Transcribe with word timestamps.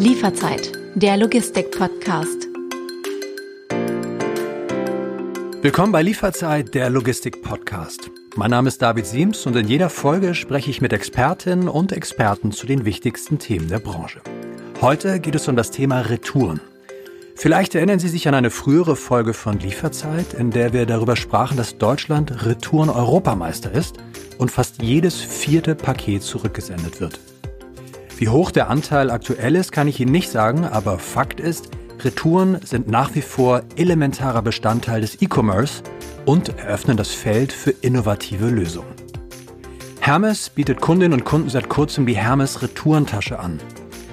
Lieferzeit, 0.00 0.72
der 0.94 1.18
Logistik-Podcast. 1.18 2.48
Willkommen 5.60 5.92
bei 5.92 6.00
Lieferzeit, 6.00 6.74
der 6.74 6.88
Logistik-Podcast. 6.88 8.10
Mein 8.34 8.50
Name 8.50 8.68
ist 8.68 8.80
David 8.80 9.04
Siems 9.04 9.44
und 9.44 9.56
in 9.56 9.68
jeder 9.68 9.90
Folge 9.90 10.34
spreche 10.34 10.70
ich 10.70 10.80
mit 10.80 10.94
Expertinnen 10.94 11.68
und 11.68 11.92
Experten 11.92 12.50
zu 12.50 12.66
den 12.66 12.86
wichtigsten 12.86 13.38
Themen 13.38 13.68
der 13.68 13.80
Branche. 13.80 14.22
Heute 14.80 15.20
geht 15.20 15.34
es 15.34 15.48
um 15.48 15.56
das 15.56 15.70
Thema 15.70 16.00
Retouren. 16.00 16.62
Vielleicht 17.34 17.74
erinnern 17.74 17.98
Sie 17.98 18.08
sich 18.08 18.26
an 18.26 18.34
eine 18.34 18.48
frühere 18.48 18.96
Folge 18.96 19.34
von 19.34 19.58
Lieferzeit, 19.58 20.32
in 20.32 20.50
der 20.50 20.72
wir 20.72 20.86
darüber 20.86 21.14
sprachen, 21.14 21.58
dass 21.58 21.76
Deutschland 21.76 22.46
Retouren-Europameister 22.46 23.70
ist 23.70 23.98
und 24.38 24.50
fast 24.50 24.80
jedes 24.80 25.20
vierte 25.20 25.74
Paket 25.74 26.22
zurückgesendet 26.22 27.02
wird. 27.02 27.20
Wie 28.20 28.28
hoch 28.28 28.50
der 28.50 28.68
Anteil 28.68 29.10
aktuell 29.10 29.56
ist, 29.56 29.72
kann 29.72 29.88
ich 29.88 29.98
Ihnen 29.98 30.12
nicht 30.12 30.28
sagen, 30.28 30.66
aber 30.66 30.98
Fakt 30.98 31.40
ist, 31.40 31.70
Retouren 32.04 32.60
sind 32.62 32.86
nach 32.86 33.14
wie 33.14 33.22
vor 33.22 33.62
elementarer 33.76 34.42
Bestandteil 34.42 35.00
des 35.00 35.22
E-Commerce 35.22 35.82
und 36.26 36.50
eröffnen 36.58 36.98
das 36.98 37.08
Feld 37.12 37.50
für 37.50 37.70
innovative 37.70 38.50
Lösungen. 38.50 38.92
Hermes 40.00 40.50
bietet 40.50 40.82
Kundinnen 40.82 41.18
und 41.18 41.24
Kunden 41.24 41.48
seit 41.48 41.70
kurzem 41.70 42.04
die 42.04 42.14
Hermes 42.14 42.60
Retourentasche 42.60 43.38
an. 43.38 43.58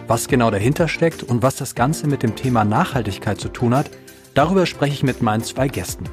Was 0.07 0.29
genau 0.29 0.51
dahinter 0.51 0.87
steckt 0.87 1.23
und 1.23 1.41
was 1.43 1.57
das 1.57 1.75
Ganze 1.75 2.07
mit 2.07 2.23
dem 2.23 2.33
Thema 2.33 2.63
Nachhaltigkeit 2.63 3.41
zu 3.41 3.49
tun 3.49 3.75
hat, 3.75 3.91
darüber 4.33 4.65
spreche 4.65 4.93
ich 4.93 5.03
mit 5.03 5.21
meinen 5.21 5.43
zwei 5.43 5.67
Gästen. 5.67 6.05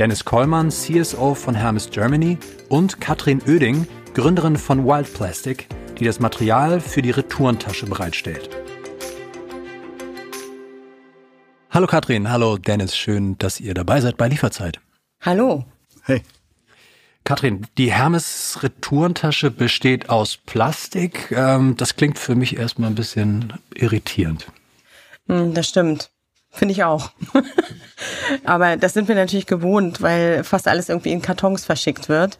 Dennis 0.00 0.24
Kollmann, 0.24 0.70
CSO 0.70 1.34
von 1.34 1.54
Hermes 1.54 1.90
Germany 1.92 2.38
und 2.68 3.00
Katrin 3.00 3.40
Oeding, 3.46 3.86
Gründerin 4.14 4.56
von 4.56 4.84
Wild 4.84 5.14
Plastic, 5.14 5.68
die 5.98 6.04
das 6.04 6.20
Material 6.20 6.80
für 6.80 7.02
die 7.02 7.10
Retourentasche 7.10 7.86
bereitstellt. 7.86 8.50
Hallo 11.70 11.86
Katrin, 11.86 12.30
hallo 12.30 12.56
Dennis, 12.56 12.96
schön, 12.96 13.36
dass 13.38 13.60
ihr 13.60 13.74
dabei 13.74 14.00
seid 14.00 14.16
bei 14.16 14.28
Lieferzeit. 14.28 14.80
Hallo. 15.20 15.64
Hey. 16.04 16.22
Katrin, 17.24 17.66
die 17.76 17.92
Hermes 17.92 18.60
Retourentasche 18.62 19.50
besteht 19.50 20.08
aus 20.08 20.36
Plastik. 20.36 21.32
Ähm, 21.32 21.76
das 21.76 21.96
klingt 21.96 22.18
für 22.18 22.36
mich 22.36 22.56
erstmal 22.56 22.88
ein 22.88 22.94
bisschen 22.94 23.52
irritierend. 23.74 24.46
Hm, 25.28 25.52
das 25.52 25.68
stimmt. 25.68 26.10
Finde 26.50 26.72
ich 26.72 26.84
auch. 26.84 27.10
Aber 28.44 28.76
das 28.76 28.94
sind 28.94 29.08
wir 29.08 29.14
natürlich 29.14 29.46
gewohnt, 29.46 30.00
weil 30.00 30.44
fast 30.44 30.68
alles 30.68 30.88
irgendwie 30.88 31.12
in 31.12 31.20
Kartons 31.20 31.64
verschickt 31.64 32.08
wird. 32.08 32.38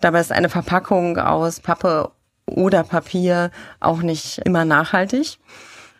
Dabei 0.00 0.20
ist 0.20 0.32
eine 0.32 0.48
Verpackung 0.48 1.18
aus 1.18 1.60
Pappe 1.60 2.10
oder 2.46 2.84
Papier 2.84 3.50
auch 3.80 4.02
nicht 4.02 4.38
immer 4.38 4.64
nachhaltig. 4.64 5.38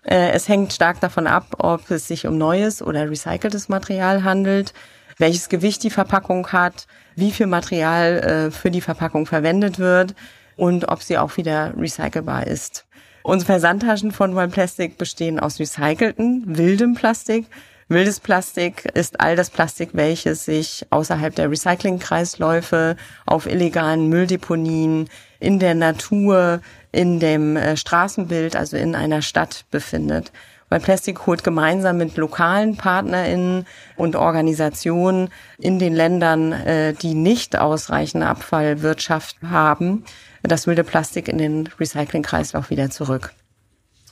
Äh, 0.04 0.30
es 0.30 0.48
hängt 0.48 0.72
stark 0.72 1.00
davon 1.00 1.26
ab, 1.26 1.46
ob 1.58 1.90
es 1.90 2.08
sich 2.08 2.26
um 2.26 2.36
neues 2.38 2.82
oder 2.82 3.08
recyceltes 3.08 3.68
Material 3.68 4.24
handelt, 4.24 4.72
welches 5.18 5.48
Gewicht 5.48 5.82
die 5.84 5.90
Verpackung 5.90 6.48
hat, 6.48 6.86
wie 7.14 7.30
viel 7.30 7.46
Material 7.46 8.18
äh, 8.18 8.50
für 8.50 8.70
die 8.70 8.80
Verpackung 8.80 9.26
verwendet 9.26 9.78
wird 9.78 10.14
und 10.56 10.88
ob 10.88 11.02
sie 11.02 11.18
auch 11.18 11.36
wieder 11.36 11.72
recycelbar 11.78 12.46
ist. 12.46 12.86
Unsere 13.22 13.52
Versandtaschen 13.52 14.10
von 14.10 14.36
One 14.36 14.48
Plastic 14.48 14.98
bestehen 14.98 15.38
aus 15.38 15.60
recycelten, 15.60 16.42
wildem 16.56 16.94
Plastik. 16.94 17.46
Wildes 17.88 18.20
Plastik 18.20 18.84
ist 18.94 19.20
all 19.20 19.36
das 19.36 19.50
Plastik, 19.50 19.90
welches 19.92 20.44
sich 20.44 20.86
außerhalb 20.90 21.34
der 21.34 21.50
Recyclingkreisläufe 21.50 22.96
auf 23.26 23.46
illegalen 23.46 24.08
Mülldeponien 24.08 25.08
in 25.40 25.58
der 25.58 25.74
Natur, 25.74 26.60
in 26.92 27.20
dem 27.20 27.56
äh, 27.56 27.76
Straßenbild, 27.76 28.56
also 28.56 28.76
in 28.76 28.94
einer 28.94 29.22
Stadt 29.22 29.64
befindet. 29.70 30.32
Weil 30.68 30.80
Plastik 30.80 31.26
holt 31.26 31.44
gemeinsam 31.44 31.98
mit 31.98 32.16
lokalen 32.16 32.78
PartnerInnen 32.78 33.66
und 33.96 34.16
Organisationen 34.16 35.28
in 35.58 35.78
den 35.78 35.92
Ländern, 35.92 36.52
äh, 36.52 36.94
die 36.94 37.12
nicht 37.12 37.58
ausreichende 37.58 38.26
Abfallwirtschaft 38.26 39.36
haben, 39.42 40.04
das 40.42 40.66
wilde 40.66 40.84
Plastik 40.84 41.28
in 41.28 41.38
den 41.38 41.68
Recyclingkreislauf 41.78 42.70
wieder 42.70 42.88
zurück. 42.88 43.34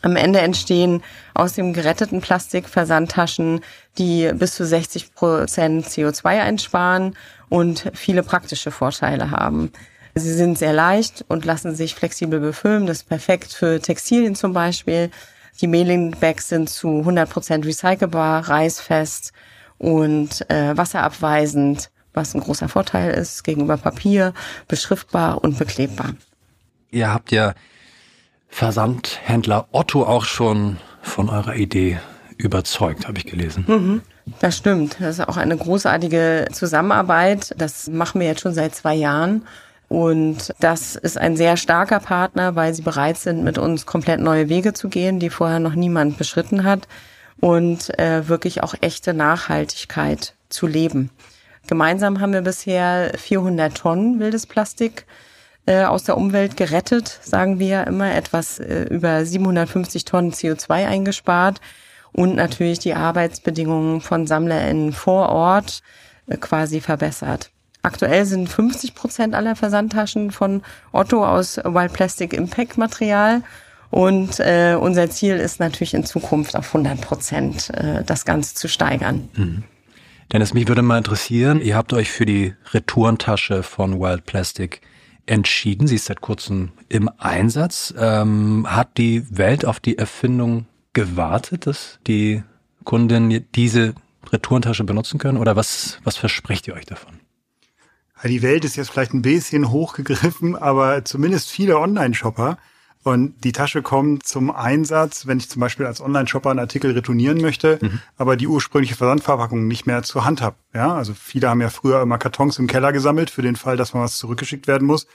Am 0.03 0.16
Ende 0.16 0.41
entstehen 0.41 1.03
aus 1.34 1.55
dem 1.55 1.72
geretteten 1.72 2.21
Plastik 2.21 2.69
Versandtaschen, 2.69 3.61
die 3.99 4.31
bis 4.34 4.55
zu 4.55 4.65
60 4.65 5.15
Prozent 5.15 5.87
CO2 5.87 6.41
einsparen 6.41 7.16
und 7.49 7.91
viele 7.94 8.22
praktische 8.22 8.71
Vorteile 8.71 9.31
haben. 9.31 9.72
Sie 10.15 10.33
sind 10.33 10.59
sehr 10.59 10.72
leicht 10.72 11.25
und 11.28 11.44
lassen 11.44 11.75
sich 11.75 11.94
flexibel 11.94 12.41
befüllen. 12.41 12.87
Das 12.87 12.99
ist 12.99 13.09
perfekt 13.09 13.53
für 13.53 13.81
Textilien 13.81 14.34
zum 14.34 14.53
Beispiel. 14.53 15.11
Die 15.61 15.66
Mailing-Bags 15.66 16.49
sind 16.49 16.71
zu 16.71 16.88
100% 16.88 17.65
recycelbar, 17.65 18.49
reißfest 18.49 19.32
und 19.78 20.50
äh, 20.50 20.77
wasserabweisend, 20.77 21.91
was 22.12 22.34
ein 22.34 22.41
großer 22.41 22.69
Vorteil 22.69 23.12
ist 23.12 23.44
gegenüber 23.44 23.77
Papier, 23.77 24.32
beschriftbar 24.67 25.44
und 25.44 25.59
beklebbar. 25.59 26.15
Ihr 26.91 27.12
habt 27.12 27.31
ja 27.31 27.55
Versandhändler 28.50 29.66
Otto 29.72 30.05
auch 30.05 30.25
schon 30.25 30.77
von 31.03 31.28
eurer 31.28 31.55
Idee 31.55 31.99
überzeugt, 32.37 33.06
habe 33.06 33.19
ich 33.19 33.27
gelesen. 33.27 33.65
Mhm. 33.66 34.03
Das 34.41 34.56
stimmt. 34.56 34.97
Das 35.00 35.19
ist 35.19 35.28
auch 35.28 35.37
eine 35.37 35.56
großartige 35.56 36.49
Zusammenarbeit. 36.53 37.55
Das 37.56 37.88
machen 37.88 38.21
wir 38.21 38.28
jetzt 38.28 38.43
schon 38.43 38.55
seit 38.55 38.75
zwei 38.75 38.94
Jahren. 38.94 39.47
Und 39.88 40.55
das 40.61 40.94
ist 40.94 41.19
ein 41.19 41.37
sehr 41.37 41.56
starker 41.56 41.99
Partner, 41.99 42.55
weil 42.55 42.72
sie 42.75 42.83
bereit 42.83 43.19
sind, 43.19 43.43
mit 43.43 43.59
uns 43.59 43.87
komplett 43.87 44.21
neue 44.21 44.49
Wege 44.49 44.72
zu 44.72 44.88
gehen, 44.88 45.19
die 45.19 45.31
vorher 45.31 45.59
noch 45.59 45.75
niemand 45.75 46.17
beschritten 46.17 46.62
hat 46.62 46.87
und 47.41 47.99
äh, 47.99 48.28
wirklich 48.28 48.62
auch 48.62 48.75
echte 48.81 49.15
Nachhaltigkeit 49.15 50.34
zu 50.49 50.69
leben. 50.69 51.11
Gemeinsam 51.67 52.21
haben 52.21 52.32
wir 52.32 52.43
bisher 52.43 53.12
400 53.17 53.77
Tonnen 53.77 54.21
wildes 54.21 54.47
Plastik 54.47 55.06
äh, 55.66 55.84
aus 55.84 56.04
der 56.04 56.16
Umwelt 56.16 56.56
gerettet, 56.56 57.21
sagen 57.22 57.59
wir 57.59 57.66
ja 57.66 57.82
immer, 57.82 58.15
etwas 58.15 58.59
äh, 58.59 58.84
über 58.84 59.25
750 59.25 60.04
Tonnen 60.04 60.32
CO2 60.32 60.87
eingespart 60.87 61.60
und 62.12 62.34
natürlich 62.37 62.78
die 62.78 62.94
Arbeitsbedingungen 62.94 64.00
von 64.00 64.26
SammlerInnen 64.26 64.93
vor 64.93 65.28
Ort 65.28 65.82
äh, 66.26 66.37
quasi 66.37 66.81
verbessert. 66.81 67.50
Aktuell 67.82 68.26
sind 68.26 68.49
50 68.49 68.94
Prozent 68.94 69.34
aller 69.34 69.56
Versandtaschen 69.56 70.31
von 70.32 70.62
Otto 70.93 71.25
aus 71.25 71.56
Wild 71.56 71.93
Plastic 71.93 72.34
Impact 72.34 72.76
Material. 72.76 73.43
Und 73.91 74.38
äh, 74.38 74.76
unser 74.78 75.10
Ziel 75.10 75.37
ist 75.37 75.59
natürlich 75.59 75.94
in 75.94 76.04
Zukunft 76.04 76.56
auf 76.56 76.66
100 76.69 77.00
Prozent 77.00 77.70
äh, 77.70 78.04
das 78.04 78.25
Ganze 78.25 78.54
zu 78.54 78.69
steigern. 78.69 79.28
Mhm. 79.34 79.65
Dennis, 80.32 80.54
mich 80.54 80.69
würde 80.69 80.82
mal 80.82 80.99
interessieren, 80.99 81.60
ihr 81.60 81.75
habt 81.75 81.93
euch 81.93 82.10
für 82.10 82.25
die 82.25 82.54
Retourentasche 82.72 83.65
von 83.65 83.99
Wild 83.99 84.26
Plastic 84.26 84.81
entschieden. 85.31 85.87
Sie 85.87 85.95
ist 85.95 86.07
seit 86.07 86.21
kurzem 86.21 86.73
im 86.89 87.09
Einsatz. 87.19 87.95
Ähm, 87.97 88.67
hat 88.69 88.99
die 88.99 89.25
Welt 89.37 89.65
auf 89.65 89.79
die 89.81 89.97
Erfindung 89.97 90.67
gewartet, 90.93 91.67
dass 91.67 92.01
die 92.07 92.43
Kunden 92.85 93.47
diese 93.55 93.95
Retourentasche 94.33 94.85
benutzen 94.85 95.19
können? 95.19 95.39
Oder 95.39 95.55
was, 95.57 95.99
was 96.05 96.17
versprecht 96.17 96.67
ihr 96.69 96.75
euch 96.75 96.87
davon? 96.87 97.21
Die 98.25 98.43
Welt 98.43 98.65
ist 98.65 98.77
jetzt 98.77 98.91
vielleicht 98.91 99.15
ein 99.15 99.23
bisschen 99.23 99.71
hochgegriffen, 99.71 100.57
aber 100.57 101.05
zumindest 101.05 101.51
viele 101.51 101.79
Online-Shopper. 101.79 102.59
Und 103.03 103.44
die 103.44 103.53
Tasche 103.53 103.81
kommt 103.81 104.27
zum 104.27 104.50
Einsatz, 104.50 105.27
wenn 105.27 105.38
ich 105.38 105.49
zum 105.49 105.61
Beispiel 105.61 105.87
als 105.87 106.03
Online-Shopper 106.03 106.50
einen 106.50 106.59
Artikel 106.59 106.93
retournieren 106.93 107.41
möchte, 107.41 107.78
mhm. 107.81 108.00
aber 108.19 108.37
die 108.37 108.47
ursprüngliche 108.47 108.94
Versandverpackung 108.94 109.66
nicht 109.66 109.87
mehr 109.87 110.03
zur 110.03 110.27
Hand 110.27 110.43
habe. 110.43 110.56
Ja, 110.75 110.94
also 110.94 111.15
viele 111.15 111.49
haben 111.49 111.62
ja 111.62 111.71
früher 111.71 112.03
immer 112.03 112.19
Kartons 112.19 112.59
im 112.59 112.66
Keller 112.66 112.93
gesammelt 112.93 113.31
für 113.31 113.43
den 113.43 113.56
Fall, 113.56 113.78
dass 113.78 113.94
mal 113.94 114.03
was 114.03 114.19
zurückgeschickt 114.19 114.66
werden 114.66 114.87
muss. 114.87 115.06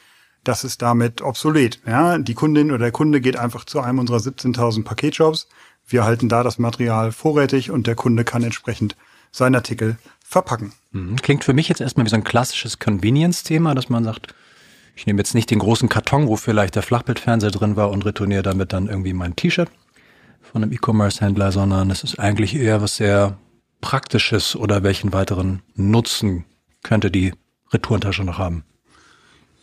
Das 0.44 0.64
ist 0.64 0.82
damit 0.82 1.22
obsolet. 1.22 1.80
Ja, 1.86 2.18
die 2.18 2.34
Kundin 2.34 2.70
oder 2.72 2.80
der 2.80 2.92
Kunde 2.92 3.22
geht 3.22 3.38
einfach 3.38 3.66
zu 3.66 3.82
einem 3.82 4.00
unserer 4.00 4.18
17.000 4.18 4.84
Paketshops. 4.84 5.48
Wir 5.88 6.06
halten 6.06 6.28
da 6.28 6.44
das 6.44 6.58
Material 6.58 7.12
vorrätig 7.12 7.70
und 7.70 7.86
der 7.86 7.96
Kunde 7.96 8.24
kann 8.24 8.44
entsprechend 8.44 8.96
seinen 9.32 9.56
Artikel 9.56 9.98
verpacken. 10.24 10.74
Mhm. 10.92 11.18
Klingt 11.18 11.44
für 11.44 11.54
mich 11.54 11.70
jetzt 11.70 11.82
erstmal 11.82 12.06
wie 12.06 12.10
so 12.10 12.16
ein 12.16 12.24
klassisches 12.24 12.80
Convenience-Thema, 12.80 13.76
dass 13.76 13.90
man 13.90 14.04
sagt, 14.04 14.34
ich 14.96 15.06
nehme 15.06 15.20
jetzt 15.20 15.36
nicht 15.36 15.52
den 15.52 15.60
großen 15.60 15.90
Karton, 15.90 16.28
wo 16.28 16.38
vielleicht 16.38 16.76
der 16.76 16.84
Flachbildfernseher 16.84 17.52
drin 17.52 17.76
war 17.76 17.92
und 17.92 18.06
retourniere 18.06 18.44
damit 18.44 18.74
dann 18.74 18.88
irgendwie 18.88 19.14
mein 19.14 19.36
T-Shirt 19.36 19.70
von 20.42 20.64
einem 20.64 20.72
E-Commerce-Händler, 20.72 21.52
sondern 21.52 21.92
es 21.92 22.04
ist 22.04 22.20
eigentlich 22.20 22.56
eher 22.56 22.82
was 22.82 22.96
sehr 22.96 23.38
Praktisches 23.82 24.56
oder 24.56 24.84
welchen 24.84 25.14
weiteren 25.14 25.62
Nutzen 25.76 26.46
könnte 26.82 27.12
die 27.12 27.34
Retourentasche 27.72 28.24
noch 28.24 28.38
haben? 28.38 28.64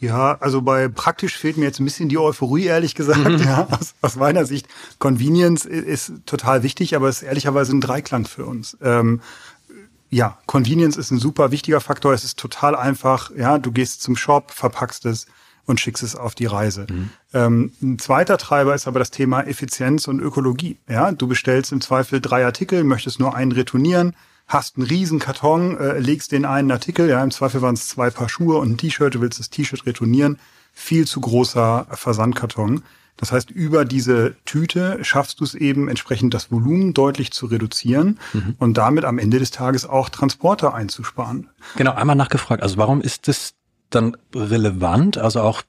Ja, 0.02 0.37
also 0.40 0.62
bei 0.62 0.88
praktisch 0.88 1.37
fehlt 1.37 1.56
mir 1.56 1.64
jetzt 1.64 1.79
ein 1.79 1.84
bisschen 1.84 2.08
die 2.08 2.19
Euphorie, 2.19 2.64
ehrlich 2.64 2.96
gesagt. 2.96 3.25
Mhm. 3.25 3.38
Ja, 3.38 3.69
aus, 3.70 3.94
aus, 4.02 4.17
meiner 4.17 4.44
Sicht, 4.44 4.67
Convenience 4.99 5.64
ist 5.64 6.12
total 6.26 6.64
wichtig, 6.64 6.96
aber 6.96 7.08
es 7.08 7.23
ist 7.23 7.23
ehrlicherweise 7.23 7.73
ein 7.73 7.81
Dreiklang 7.81 8.26
für 8.26 8.44
uns. 8.44 8.76
Ähm, 8.82 9.20
ja, 10.12 10.38
Convenience 10.44 10.98
ist 10.98 11.10
ein 11.10 11.18
super 11.18 11.50
wichtiger 11.52 11.80
Faktor. 11.80 12.12
Es 12.12 12.22
ist 12.22 12.38
total 12.38 12.76
einfach. 12.76 13.30
Ja, 13.34 13.58
du 13.58 13.72
gehst 13.72 14.02
zum 14.02 14.14
Shop, 14.14 14.50
verpackst 14.50 15.06
es 15.06 15.26
und 15.64 15.80
schickst 15.80 16.02
es 16.02 16.14
auf 16.14 16.34
die 16.34 16.44
Reise. 16.44 16.86
Mhm. 16.90 17.10
Ähm, 17.32 17.72
ein 17.80 17.98
zweiter 17.98 18.36
Treiber 18.36 18.74
ist 18.74 18.86
aber 18.86 18.98
das 18.98 19.10
Thema 19.10 19.40
Effizienz 19.40 20.08
und 20.08 20.20
Ökologie. 20.20 20.76
Ja, 20.86 21.12
du 21.12 21.26
bestellst 21.26 21.72
im 21.72 21.80
Zweifel 21.80 22.20
drei 22.20 22.44
Artikel, 22.44 22.84
möchtest 22.84 23.20
nur 23.20 23.34
einen 23.34 23.52
retournieren, 23.52 24.14
hast 24.46 24.76
einen 24.76 24.86
riesen 24.86 25.18
Karton, 25.18 25.78
äh, 25.78 25.98
legst 25.98 26.32
den 26.32 26.44
einen 26.44 26.70
Artikel, 26.70 27.08
ja, 27.08 27.22
im 27.24 27.30
Zweifel 27.30 27.62
waren 27.62 27.74
es 27.74 27.88
zwei 27.88 28.10
Paar 28.10 28.28
Schuhe 28.28 28.58
und 28.58 28.72
ein 28.72 28.76
T-Shirt, 28.76 29.14
du 29.14 29.22
willst 29.22 29.38
das 29.38 29.48
T-Shirt 29.48 29.86
retournieren, 29.86 30.38
viel 30.74 31.06
zu 31.06 31.22
großer 31.22 31.86
Versandkarton. 31.90 32.82
Das 33.16 33.30
heißt, 33.30 33.50
über 33.50 33.84
diese 33.84 34.34
Tüte 34.44 34.98
schaffst 35.02 35.40
du 35.40 35.44
es 35.44 35.54
eben 35.54 35.88
entsprechend 35.88 36.34
das 36.34 36.50
Volumen 36.50 36.94
deutlich 36.94 37.30
zu 37.30 37.46
reduzieren 37.46 38.18
mhm. 38.32 38.56
und 38.58 38.78
damit 38.78 39.04
am 39.04 39.18
Ende 39.18 39.38
des 39.38 39.50
Tages 39.50 39.86
auch 39.86 40.08
Transporter 40.08 40.74
einzusparen. 40.74 41.50
Genau, 41.76 41.92
einmal 41.92 42.16
nachgefragt. 42.16 42.62
Also 42.62 42.78
warum 42.78 43.00
ist 43.00 43.28
es 43.28 43.54
dann 43.90 44.16
relevant, 44.34 45.18
also 45.18 45.42
auch 45.42 45.62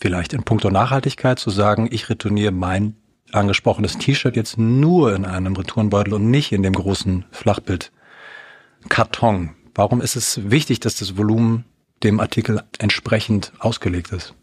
vielleicht 0.00 0.32
in 0.32 0.42
puncto 0.42 0.70
Nachhaltigkeit 0.70 1.38
zu 1.38 1.50
sagen, 1.50 1.88
ich 1.90 2.08
retourniere 2.08 2.52
mein 2.52 2.96
angesprochenes 3.32 3.98
T-Shirt 3.98 4.36
jetzt 4.36 4.58
nur 4.58 5.12
in 5.14 5.24
einem 5.24 5.56
Retourenbeutel 5.56 6.14
und 6.14 6.30
nicht 6.30 6.52
in 6.52 6.62
dem 6.62 6.74
großen 6.74 7.24
Flachbild-Karton? 7.30 9.56
Warum 9.74 10.02
ist 10.02 10.16
es 10.16 10.50
wichtig, 10.50 10.80
dass 10.80 10.96
das 10.96 11.16
Volumen 11.16 11.64
dem 12.02 12.20
Artikel 12.20 12.62
entsprechend 12.78 13.54
ausgelegt 13.58 14.12
ist? 14.12 14.34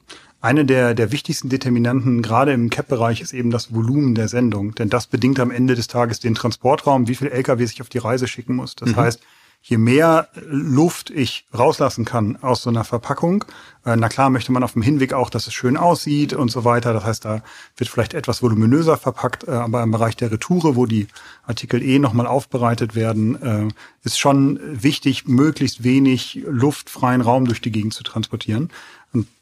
Eine 0.42 0.64
der, 0.66 0.94
der 0.94 1.12
wichtigsten 1.12 1.50
Determinanten 1.50 2.22
gerade 2.22 2.54
im 2.54 2.70
CAP-Bereich 2.70 3.20
ist 3.20 3.34
eben 3.34 3.52
das 3.52 3.74
Volumen 3.74 4.16
der 4.16 4.30
Sendung, 4.30 4.74
denn 4.74 4.90
das 4.90 5.08
bedingt 5.08 5.40
am 5.40 5.52
Ende 5.52 5.76
des 5.76 5.88
Tages 5.88 6.22
den 6.22 6.36
Transportraum, 6.36 7.08
wie 7.10 7.16
viel 7.16 7.28
LKWs 7.28 7.74
ich 7.74 7.82
auf 7.82 7.90
die 7.90 7.98
Reise 7.98 8.28
schicken 8.28 8.56
muss. 8.56 8.76
Das 8.76 8.92
mhm. 8.92 8.96
heißt, 8.96 9.22
je 9.62 9.78
mehr 9.78 10.30
Luft 10.46 11.10
ich 11.10 11.46
rauslassen 11.54 12.06
kann 12.06 12.38
aus 12.42 12.64
so 12.64 12.70
einer 12.70 12.86
Verpackung, 12.86 13.44
äh, 13.86 13.96
na 13.96 14.10
klar 14.10 14.30
möchte 14.30 14.52
man 14.52 14.64
auf 14.64 14.74
dem 14.74 14.82
Hinweg 14.82 15.14
auch, 15.14 15.30
dass 15.30 15.48
es 15.48 15.54
schön 15.54 15.78
aussieht 15.78 16.34
und 16.34 16.50
so 16.50 16.64
weiter. 16.64 16.94
Das 16.94 17.04
heißt, 17.04 17.26
da 17.26 17.42
wird 17.78 17.90
vielleicht 17.90 18.14
etwas 18.14 18.42
voluminöser 18.42 18.98
verpackt, 18.98 19.48
äh, 19.48 19.52
aber 19.52 19.84
im 19.84 19.92
Bereich 19.92 20.16
der 20.16 20.32
Retoure, 20.32 20.76
wo 20.76 20.86
die 20.86 21.08
Artikel 21.46 21.82
eh 21.82 22.00
nochmal 22.00 22.28
aufbereitet 22.28 22.96
werden, 22.96 23.42
äh, 23.42 23.68
ist 24.04 24.20
schon 24.20 24.60
wichtig, 24.64 25.28
möglichst 25.28 25.84
wenig 25.84 26.42
luftfreien 26.48 27.22
Raum 27.22 27.46
durch 27.46 27.62
die 27.62 27.72
Gegend 27.72 27.94
zu 27.94 28.04
transportieren. 28.04 28.70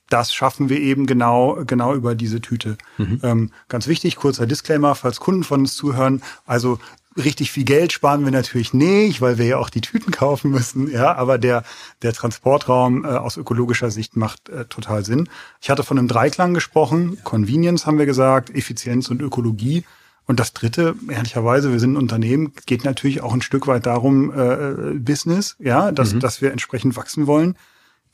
Das 0.09 0.33
schaffen 0.33 0.69
wir 0.69 0.79
eben 0.79 1.05
genau, 1.05 1.63
genau 1.65 1.93
über 1.93 2.15
diese 2.15 2.41
Tüte. 2.41 2.77
Mhm. 2.97 3.19
Ähm, 3.23 3.51
ganz 3.67 3.87
wichtig, 3.87 4.15
kurzer 4.15 4.47
Disclaimer, 4.47 4.95
falls 4.95 5.19
Kunden 5.19 5.43
von 5.43 5.61
uns 5.61 5.75
zuhören. 5.75 6.21
Also 6.45 6.79
richtig 7.17 7.51
viel 7.51 7.63
Geld 7.65 7.91
sparen 7.91 8.23
wir 8.23 8.31
natürlich 8.31 8.73
nicht, 8.73 9.21
weil 9.21 9.37
wir 9.37 9.45
ja 9.45 9.57
auch 9.57 9.69
die 9.69 9.81
Tüten 9.81 10.11
kaufen 10.11 10.51
müssen. 10.51 10.89
Ja, 10.89 11.15
aber 11.15 11.37
der, 11.37 11.63
der 12.01 12.13
Transportraum 12.13 13.03
äh, 13.03 13.09
aus 13.09 13.37
ökologischer 13.37 13.91
Sicht 13.91 14.15
macht 14.15 14.49
äh, 14.49 14.65
total 14.65 15.03
Sinn. 15.03 15.29
Ich 15.61 15.69
hatte 15.69 15.83
von 15.83 15.97
einem 15.97 16.07
Dreiklang 16.07 16.53
gesprochen. 16.53 17.17
Convenience 17.23 17.85
haben 17.85 17.97
wir 17.97 18.05
gesagt, 18.05 18.53
Effizienz 18.55 19.09
und 19.09 19.21
Ökologie. 19.21 19.83
Und 20.25 20.39
das 20.41 20.53
dritte, 20.53 20.95
ehrlicherweise, 21.09 21.71
wir 21.71 21.79
sind 21.79 21.93
ein 21.93 21.97
Unternehmen, 21.97 22.51
geht 22.65 22.83
natürlich 22.83 23.21
auch 23.21 23.33
ein 23.33 23.41
Stück 23.41 23.65
weit 23.67 23.85
darum, 23.85 24.31
äh, 24.31 24.53
äh 24.53 24.99
Business, 24.99 25.55
ja, 25.59 25.91
dass, 25.91 26.13
mhm. 26.13 26.19
dass 26.19 26.41
wir 26.41 26.51
entsprechend 26.51 26.97
wachsen 26.97 27.27
wollen 27.27 27.55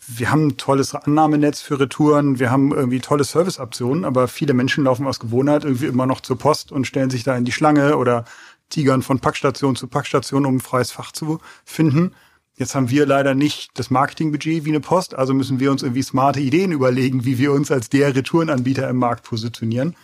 wir 0.08 0.32
haben 0.32 0.48
ein 0.48 0.58
tolles 0.58 0.96
Annahmenetz 0.96 1.62
für 1.62 1.80
Retouren, 1.80 2.40
wir 2.40 2.52
haben 2.52 2.72
irgendwie 2.74 3.00
tolle 3.00 3.24
Serviceoptionen, 3.24 4.06
aber 4.06 4.28
viele 4.28 4.54
Menschen 4.54 4.84
laufen 4.84 5.08
aus 5.08 5.20
Gewohnheit 5.20 5.64
irgendwie 5.64 5.86
immer 5.86 6.06
noch 6.06 6.22
zur 6.22 6.38
Post 6.38 6.72
und 6.72 6.86
stellen 6.86 7.10
sich 7.10 7.24
da 7.24 7.36
in 7.36 7.46
die 7.46 7.52
Schlange 7.52 7.98
oder 7.98 8.26
tigern 8.70 9.02
von 9.02 9.20
Packstation 9.20 9.76
zu 9.76 9.88
Packstation, 9.88 10.46
um 10.46 10.58
ein 10.58 10.60
freies 10.60 10.92
Fach 10.92 11.12
zu 11.12 11.40
finden. 11.66 12.14
Jetzt 12.56 12.76
haben 12.76 12.90
wir 12.90 13.06
leider 13.06 13.34
nicht 13.34 13.72
das 13.80 13.90
Marketingbudget 13.90 14.66
wie 14.66 14.70
eine 14.70 14.80
Post, 14.80 15.16
also 15.16 15.34
müssen 15.34 15.60
wir 15.60 15.72
uns 15.72 15.84
irgendwie 15.84 16.04
smarte 16.04 16.40
Ideen 16.40 16.72
überlegen, 16.72 17.26
wie 17.26 17.38
wir 17.38 17.52
uns 17.52 17.72
als 17.72 17.90
der 17.90 18.16
Retourenanbieter 18.16 18.88
im 18.90 18.98
Markt 18.98 19.24
positionieren. 19.24 19.96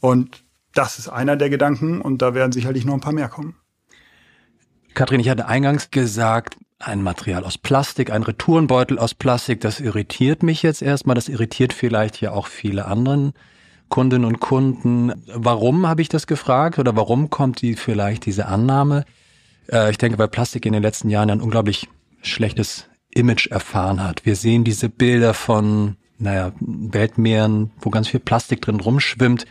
Und 0.00 0.44
das 0.72 0.98
ist 0.98 1.08
einer 1.08 1.36
der 1.36 1.50
Gedanken 1.50 2.00
und 2.00 2.22
da 2.22 2.34
werden 2.34 2.52
sicherlich 2.52 2.84
noch 2.84 2.94
ein 2.94 3.00
paar 3.00 3.12
mehr 3.12 3.28
kommen. 3.28 3.56
Kathrin, 4.94 5.20
ich 5.20 5.28
hatte 5.28 5.46
eingangs 5.46 5.90
gesagt, 5.90 6.56
ein 6.78 7.02
Material 7.02 7.44
aus 7.44 7.58
Plastik, 7.58 8.10
ein 8.10 8.22
Retourenbeutel 8.22 8.98
aus 8.98 9.14
Plastik, 9.14 9.60
das 9.60 9.80
irritiert 9.80 10.42
mich 10.42 10.62
jetzt 10.62 10.82
erstmal, 10.82 11.14
das 11.14 11.28
irritiert 11.28 11.72
vielleicht 11.72 12.20
ja 12.20 12.32
auch 12.32 12.46
viele 12.46 12.86
anderen 12.86 13.32
Kundinnen 13.88 14.24
und 14.24 14.40
Kunden. 14.40 15.12
Warum 15.26 15.86
habe 15.86 16.02
ich 16.02 16.08
das 16.08 16.26
gefragt 16.26 16.78
oder 16.78 16.96
warum 16.96 17.30
kommt 17.30 17.62
die 17.62 17.76
vielleicht 17.76 18.26
diese 18.26 18.46
Annahme? 18.46 19.04
Äh, 19.70 19.90
ich 19.90 19.98
denke, 19.98 20.18
weil 20.18 20.28
Plastik 20.28 20.66
in 20.66 20.72
den 20.72 20.82
letzten 20.82 21.08
Jahren 21.08 21.30
ein 21.30 21.40
unglaublich 21.40 21.88
schlechtes 22.20 22.86
Image 23.10 23.46
erfahren 23.46 24.02
hat. 24.02 24.26
Wir 24.26 24.36
sehen 24.36 24.64
diese 24.64 24.88
Bilder 24.88 25.34
von, 25.34 25.96
naja, 26.18 26.52
Weltmeeren, 26.60 27.70
wo 27.80 27.90
ganz 27.90 28.08
viel 28.08 28.20
Plastik 28.20 28.60
drin 28.60 28.80
rumschwimmt. 28.80 29.46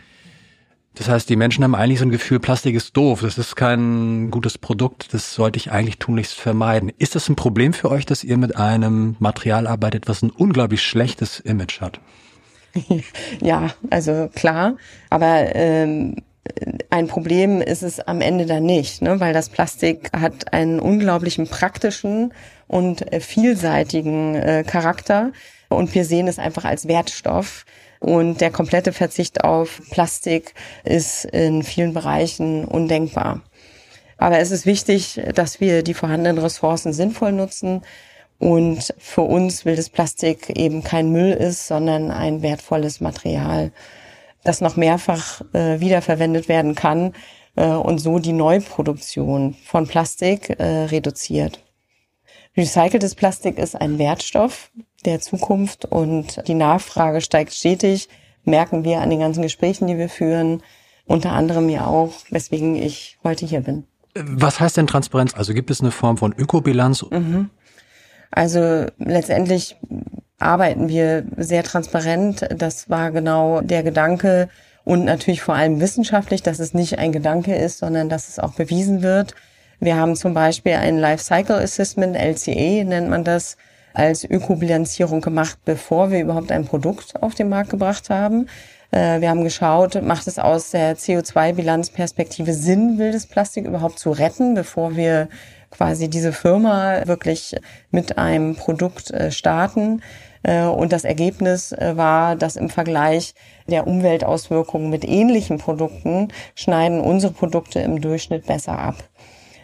Das 0.96 1.10
heißt, 1.10 1.28
die 1.28 1.36
Menschen 1.36 1.62
haben 1.62 1.74
eigentlich 1.74 1.98
so 1.98 2.06
ein 2.06 2.10
Gefühl, 2.10 2.40
Plastik 2.40 2.74
ist 2.74 2.96
doof, 2.96 3.20
das 3.20 3.36
ist 3.36 3.54
kein 3.54 4.30
gutes 4.30 4.56
Produkt, 4.56 5.12
das 5.12 5.34
sollte 5.34 5.58
ich 5.58 5.70
eigentlich 5.70 5.98
tunlichst 5.98 6.34
vermeiden. 6.34 6.90
Ist 6.96 7.14
das 7.14 7.28
ein 7.28 7.36
Problem 7.36 7.74
für 7.74 7.90
euch, 7.90 8.06
dass 8.06 8.24
ihr 8.24 8.38
mit 8.38 8.56
einem 8.56 9.14
Material 9.18 9.66
arbeitet, 9.66 10.08
was 10.08 10.22
ein 10.22 10.30
unglaublich 10.30 10.82
schlechtes 10.82 11.38
Image 11.40 11.80
hat? 11.80 12.00
Ja, 13.40 13.70
also 13.90 14.28
klar, 14.34 14.76
aber 15.08 15.54
ähm, 15.54 16.16
ein 16.90 17.06
Problem 17.08 17.60
ist 17.60 17.82
es 17.82 18.00
am 18.00 18.20
Ende 18.20 18.46
dann 18.46 18.64
nicht, 18.64 19.02
ne? 19.02 19.20
weil 19.20 19.32
das 19.32 19.48
Plastik 19.48 20.10
hat 20.14 20.52
einen 20.52 20.80
unglaublichen 20.80 21.46
praktischen 21.46 22.32
und 22.66 23.12
äh, 23.12 23.20
vielseitigen 23.20 24.34
äh, 24.34 24.64
Charakter 24.66 25.32
und 25.68 25.94
wir 25.94 26.04
sehen 26.04 26.28
es 26.28 26.38
einfach 26.38 26.64
als 26.64 26.86
Wertstoff 26.88 27.64
und 28.00 28.40
der 28.40 28.50
komplette 28.50 28.92
Verzicht 28.92 29.44
auf 29.44 29.80
Plastik 29.90 30.54
ist 30.84 31.24
in 31.24 31.62
vielen 31.62 31.94
Bereichen 31.94 32.64
undenkbar. 32.64 33.42
Aber 34.18 34.38
es 34.38 34.50
ist 34.50 34.66
wichtig, 34.66 35.20
dass 35.34 35.60
wir 35.60 35.82
die 35.82 35.94
vorhandenen 35.94 36.38
Ressourcen 36.38 36.92
sinnvoll 36.92 37.32
nutzen 37.32 37.82
und 38.38 38.94
für 38.98 39.22
uns 39.22 39.64
wildes 39.64 39.90
Plastik 39.90 40.50
eben 40.50 40.82
kein 40.82 41.10
Müll 41.10 41.32
ist, 41.32 41.66
sondern 41.66 42.10
ein 42.10 42.42
wertvolles 42.42 43.00
Material, 43.00 43.72
das 44.44 44.60
noch 44.60 44.76
mehrfach 44.76 45.40
äh, 45.52 45.80
wiederverwendet 45.80 46.48
werden 46.48 46.74
kann 46.74 47.12
äh, 47.56 47.66
und 47.66 47.98
so 47.98 48.18
die 48.18 48.32
Neuproduktion 48.32 49.54
von 49.64 49.86
Plastik 49.86 50.50
äh, 50.58 50.84
reduziert. 50.84 51.60
Recyceltes 52.56 53.14
Plastik 53.14 53.58
ist 53.58 53.74
ein 53.74 53.98
Wertstoff 53.98 54.70
der 55.06 55.20
Zukunft 55.20 55.84
und 55.84 56.46
die 56.46 56.54
Nachfrage 56.54 57.20
steigt 57.20 57.54
stetig, 57.54 58.08
merken 58.44 58.84
wir 58.84 59.00
an 59.00 59.10
den 59.10 59.20
ganzen 59.20 59.42
Gesprächen, 59.42 59.86
die 59.86 59.98
wir 59.98 60.08
führen, 60.08 60.62
unter 61.06 61.32
anderem 61.32 61.68
ja 61.68 61.86
auch, 61.86 62.12
weswegen 62.30 62.76
ich 62.76 63.18
heute 63.24 63.46
hier 63.46 63.60
bin. 63.60 63.84
Was 64.14 64.60
heißt 64.60 64.76
denn 64.76 64.86
Transparenz? 64.86 65.34
Also 65.34 65.54
gibt 65.54 65.70
es 65.70 65.80
eine 65.80 65.90
Form 65.90 66.16
von 66.16 66.32
Ökobilanz? 66.32 67.04
Mhm. 67.10 67.50
Also 68.30 68.86
letztendlich 68.98 69.76
arbeiten 70.38 70.88
wir 70.88 71.24
sehr 71.36 71.62
transparent. 71.62 72.46
Das 72.56 72.90
war 72.90 73.10
genau 73.10 73.60
der 73.60 73.82
Gedanke 73.82 74.48
und 74.84 75.04
natürlich 75.04 75.42
vor 75.42 75.54
allem 75.54 75.80
wissenschaftlich, 75.80 76.42
dass 76.42 76.58
es 76.58 76.74
nicht 76.74 76.98
ein 76.98 77.12
Gedanke 77.12 77.54
ist, 77.54 77.78
sondern 77.78 78.08
dass 78.08 78.28
es 78.28 78.38
auch 78.38 78.52
bewiesen 78.52 79.02
wird. 79.02 79.34
Wir 79.80 79.96
haben 79.96 80.16
zum 80.16 80.32
Beispiel 80.32 80.74
ein 80.74 80.98
Life 80.98 81.22
Cycle 81.22 81.56
Assessment, 81.56 82.16
LCA 82.16 82.84
nennt 82.84 83.10
man 83.10 83.24
das, 83.24 83.56
als 83.96 84.24
Ökobilanzierung 84.24 85.22
gemacht, 85.22 85.58
bevor 85.64 86.10
wir 86.10 86.20
überhaupt 86.20 86.52
ein 86.52 86.66
Produkt 86.66 87.20
auf 87.22 87.34
den 87.34 87.48
Markt 87.48 87.70
gebracht 87.70 88.10
haben. 88.10 88.46
Äh, 88.90 89.22
wir 89.22 89.30
haben 89.30 89.42
geschaut, 89.42 90.02
macht 90.02 90.26
es 90.26 90.38
aus 90.38 90.70
der 90.70 90.98
CO2-Bilanzperspektive 90.98 92.52
Sinn, 92.52 92.98
wildes 92.98 93.26
Plastik 93.26 93.64
überhaupt 93.64 93.98
zu 93.98 94.10
retten, 94.10 94.54
bevor 94.54 94.96
wir 94.96 95.28
quasi 95.70 96.10
diese 96.10 96.32
Firma 96.32 97.06
wirklich 97.06 97.56
mit 97.90 98.18
einem 98.18 98.54
Produkt 98.54 99.10
äh, 99.12 99.30
starten. 99.30 100.02
Äh, 100.42 100.64
und 100.64 100.92
das 100.92 101.04
Ergebnis 101.04 101.74
war, 101.78 102.36
dass 102.36 102.56
im 102.56 102.68
Vergleich 102.68 103.34
der 103.66 103.86
Umweltauswirkungen 103.86 104.90
mit 104.90 105.08
ähnlichen 105.08 105.56
Produkten 105.56 106.28
schneiden 106.54 107.00
unsere 107.00 107.32
Produkte 107.32 107.80
im 107.80 108.02
Durchschnitt 108.02 108.46
besser 108.46 108.78
ab. 108.78 108.96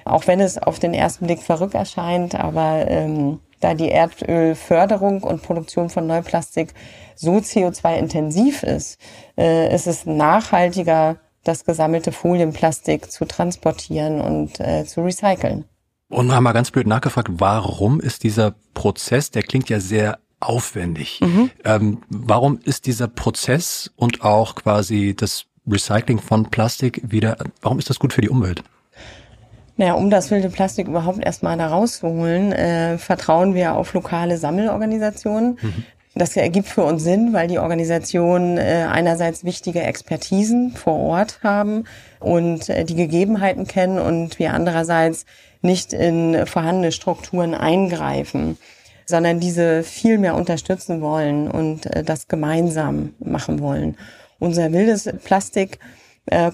Auch 0.07 0.27
wenn 0.27 0.41
es 0.41 0.57
auf 0.57 0.79
den 0.79 0.95
ersten 0.95 1.27
Blick 1.27 1.43
verrückt 1.43 1.75
erscheint, 1.75 2.35
aber 2.35 2.87
ähm, 2.89 3.39
da 3.63 3.75
die 3.75 3.91
Erdölförderung 3.91 5.23
und 5.23 5.43
Produktion 5.43 5.89
von 5.89 6.07
Neuplastik 6.07 6.75
so 7.15 7.37
CO2-intensiv 7.37 8.63
ist, 8.63 8.99
äh, 9.39 9.75
ist 9.75 9.87
es 9.87 10.05
nachhaltiger, 10.05 11.17
das 11.45 11.65
gesammelte 11.65 12.13
Folienplastik 12.13 13.11
zu 13.11 13.25
transportieren 13.25 14.21
und 14.21 14.61
äh, 14.61 14.85
zu 14.85 15.03
recyceln. 15.03 15.65
Und 16.09 16.27
noch 16.27 16.37
einmal 16.37 16.53
ganz 16.53 16.71
blöd 16.71 16.87
nachgefragt, 16.87 17.29
warum 17.33 18.01
ist 18.01 18.23
dieser 18.23 18.55
Prozess, 18.75 19.31
der 19.31 19.43
klingt 19.43 19.69
ja 19.69 19.81
sehr 19.81 20.19
aufwendig. 20.41 21.21
Mhm. 21.21 21.51
Ähm, 21.65 22.03
warum 22.09 22.59
ist 22.63 22.87
dieser 22.87 23.09
Prozess 23.09 23.91
und 23.97 24.23
auch 24.23 24.57
quasi 24.57 25.15
das 25.17 25.47
Recycling 25.67 26.21
von 26.21 26.51
Plastik 26.51 27.01
wieder, 27.05 27.37
warum 27.61 27.79
ist 27.79 27.89
das 27.89 27.99
gut 27.99 28.13
für 28.13 28.21
die 28.21 28.29
Umwelt? 28.29 28.63
Naja, 29.77 29.95
um 29.95 30.11
das 30.11 30.31
wilde 30.31 30.51
Plastik 30.51 30.89
überhaupt 30.89 31.25
erstmal 31.25 31.57
da 31.57 31.69
rauszuholen, 31.69 32.53
äh, 32.53 32.99
vertrauen 32.99 33.55
wir 33.55 33.75
auf 33.75 33.95
lokale 33.95 34.37
Sammelorganisationen. 34.37 35.59
Mhm. 35.61 35.85
Das 36.15 36.37
ergibt 36.37 36.69
für 36.69 36.85
uns 36.85 37.03
Sinn, 37.05 37.33
weil 37.33 37.49
die 37.49 37.59
Organisationen 37.59 38.59
äh, 38.59 38.87
einerseits 38.91 39.45
wichtige 39.45 39.81
Expertisen 39.81 40.73
vor 40.73 40.99
Ort 40.99 41.41
haben 41.43 41.85
und 42.21 42.69
äh, 42.69 42.85
die 42.85 42.97
Gegebenheiten 42.97 43.67
kennen 43.67 43.99
und 43.99 44.39
wir 44.39 44.53
andererseits 44.53 45.25
nicht 45.63 45.95
in 45.95 46.47
vorhandene 46.47 46.93
Strukturen 46.93 47.55
eingreifen, 47.55 48.59
sondern 49.07 49.41
diese 49.41 49.83
viel 49.83 50.19
mehr 50.19 50.35
unterstützen 50.35 51.01
wollen 51.01 51.51
und 51.51 51.87
äh, 51.87 52.03
das 52.03 52.29
gemeinsam 52.29 53.15
machen 53.19 53.61
wollen. 53.61 53.97
Unser 54.39 54.71
wildes 54.73 55.09
Plastik 55.25 55.79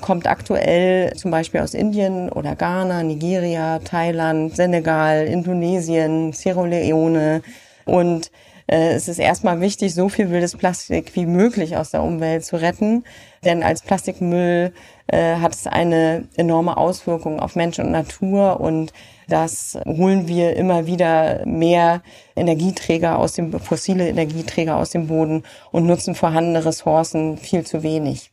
kommt 0.00 0.26
aktuell 0.26 1.12
zum 1.14 1.30
Beispiel 1.30 1.60
aus 1.60 1.74
Indien 1.74 2.30
oder 2.30 2.56
Ghana, 2.56 3.02
Nigeria, 3.02 3.78
Thailand, 3.80 4.56
Senegal, 4.56 5.26
Indonesien, 5.26 6.32
Sierra 6.32 6.64
Leone 6.64 7.42
und 7.84 8.30
äh, 8.68 8.92
es 8.92 9.08
ist 9.08 9.18
erstmal 9.18 9.60
wichtig, 9.60 9.94
so 9.94 10.08
viel 10.08 10.30
wildes 10.30 10.56
Plastik 10.56 11.16
wie 11.16 11.26
möglich 11.26 11.76
aus 11.76 11.90
der 11.90 12.02
Umwelt 12.02 12.44
zu 12.44 12.56
retten. 12.60 13.04
Denn 13.44 13.62
als 13.62 13.82
Plastikmüll 13.82 14.72
äh, 15.06 15.36
hat 15.36 15.54
es 15.54 15.66
eine 15.66 16.28
enorme 16.36 16.76
Auswirkung 16.76 17.40
auf 17.40 17.56
Mensch 17.56 17.78
und 17.78 17.90
Natur 17.90 18.60
und 18.60 18.92
das 19.28 19.78
holen 19.86 20.26
wir 20.26 20.56
immer 20.56 20.86
wieder 20.86 21.44
mehr 21.46 22.02
Energieträger 22.34 23.18
aus 23.18 23.34
dem, 23.34 23.52
fossile 23.60 24.08
Energieträger 24.08 24.76
aus 24.76 24.90
dem 24.90 25.06
Boden 25.06 25.44
und 25.70 25.86
nutzen 25.86 26.14
vorhandene 26.14 26.64
Ressourcen 26.64 27.36
viel 27.36 27.64
zu 27.64 27.82
wenig. 27.82 28.32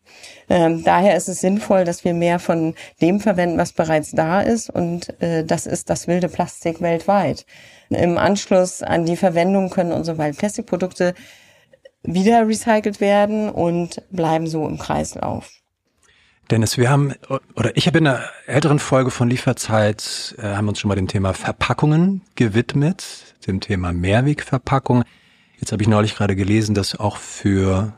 Ähm, 0.50 0.84
daher 0.84 1.16
ist 1.18 1.28
es 1.28 1.42
sinnvoll, 1.42 1.84
dass 1.84 2.06
wir 2.06 2.14
mehr 2.14 2.40
von 2.40 2.76
dem 3.02 3.20
verwenden, 3.20 3.58
was 3.58 3.74
bereits 3.74 4.12
da 4.12 4.42
ist 4.42 4.70
und 4.70 5.22
äh, 5.22 5.44
das 5.44 5.66
ist 5.66 5.90
das 5.90 6.08
wilde 6.08 6.30
Plastik 6.30 6.82
weltweit. 6.82 7.46
Im 7.90 8.18
Anschluss 8.18 8.82
an 8.82 9.06
die 9.06 9.18
Verwendung 9.18 9.70
können 9.70 9.92
unsere 9.92 10.18
Waldplastikprodukte 10.18 11.14
wieder 12.04 12.48
recycelt 12.48 13.02
werden 13.02 13.50
und 13.50 14.02
bleiben 14.12 14.48
so 14.48 14.68
im 14.68 14.78
Kreislauf. 14.78 15.52
Dennis, 16.52 16.78
wir 16.78 16.92
haben, 16.92 17.14
oder 17.56 17.76
ich 17.76 17.88
habe 17.88 17.98
in 17.98 18.08
einer 18.08 18.22
älteren 18.46 18.78
Folge 18.78 19.10
von 19.10 19.30
Lieferzeit, 19.30 20.36
äh, 20.38 20.56
haben 20.56 20.68
uns 20.68 20.80
schon 20.80 20.90
mal 20.90 20.96
dem 20.96 21.08
Thema 21.08 21.34
Verpackungen 21.34 22.22
gewidmet, 22.36 23.36
dem 23.48 23.62
Thema 23.62 23.94
Mehrwegverpackung. 23.94 25.04
Jetzt 25.60 25.72
habe 25.72 25.82
ich 25.82 25.90
neulich 25.90 26.16
gerade 26.16 26.36
gelesen, 26.36 26.76
dass 26.76 27.00
auch 27.00 27.18
für 27.18 27.94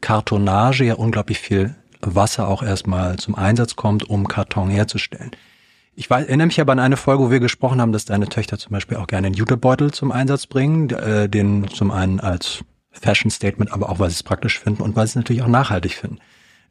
Kartonage 0.00 0.84
ja 0.84 0.94
unglaublich 0.94 1.38
viel 1.38 1.74
Wasser 2.00 2.48
auch 2.48 2.62
erstmal 2.62 3.16
zum 3.16 3.34
Einsatz 3.34 3.76
kommt, 3.76 4.08
um 4.08 4.26
Karton 4.26 4.70
herzustellen. 4.70 5.32
Ich 5.94 6.08
weiß, 6.08 6.26
erinnere 6.26 6.46
mich 6.46 6.60
aber 6.60 6.72
an 6.72 6.78
eine 6.78 6.96
Folge, 6.96 7.24
wo 7.24 7.30
wir 7.30 7.40
gesprochen 7.40 7.80
haben, 7.80 7.92
dass 7.92 8.04
deine 8.06 8.28
Töchter 8.28 8.58
zum 8.58 8.72
Beispiel 8.72 8.96
auch 8.96 9.06
gerne 9.06 9.26
einen 9.26 9.34
Jutebeutel 9.34 9.92
zum 9.92 10.12
Einsatz 10.12 10.46
bringen, 10.46 10.88
äh, 10.90 11.28
den 11.28 11.68
zum 11.68 11.90
einen 11.90 12.20
als 12.20 12.64
Fashion 12.90 13.30
Statement, 13.30 13.72
aber 13.72 13.90
auch 13.90 13.98
weil 13.98 14.08
sie 14.08 14.14
es 14.14 14.22
praktisch 14.22 14.60
finden 14.60 14.82
und 14.82 14.96
weil 14.96 15.06
sie 15.06 15.12
es 15.12 15.16
natürlich 15.16 15.42
auch 15.42 15.48
nachhaltig 15.48 15.94
finden. 15.94 16.18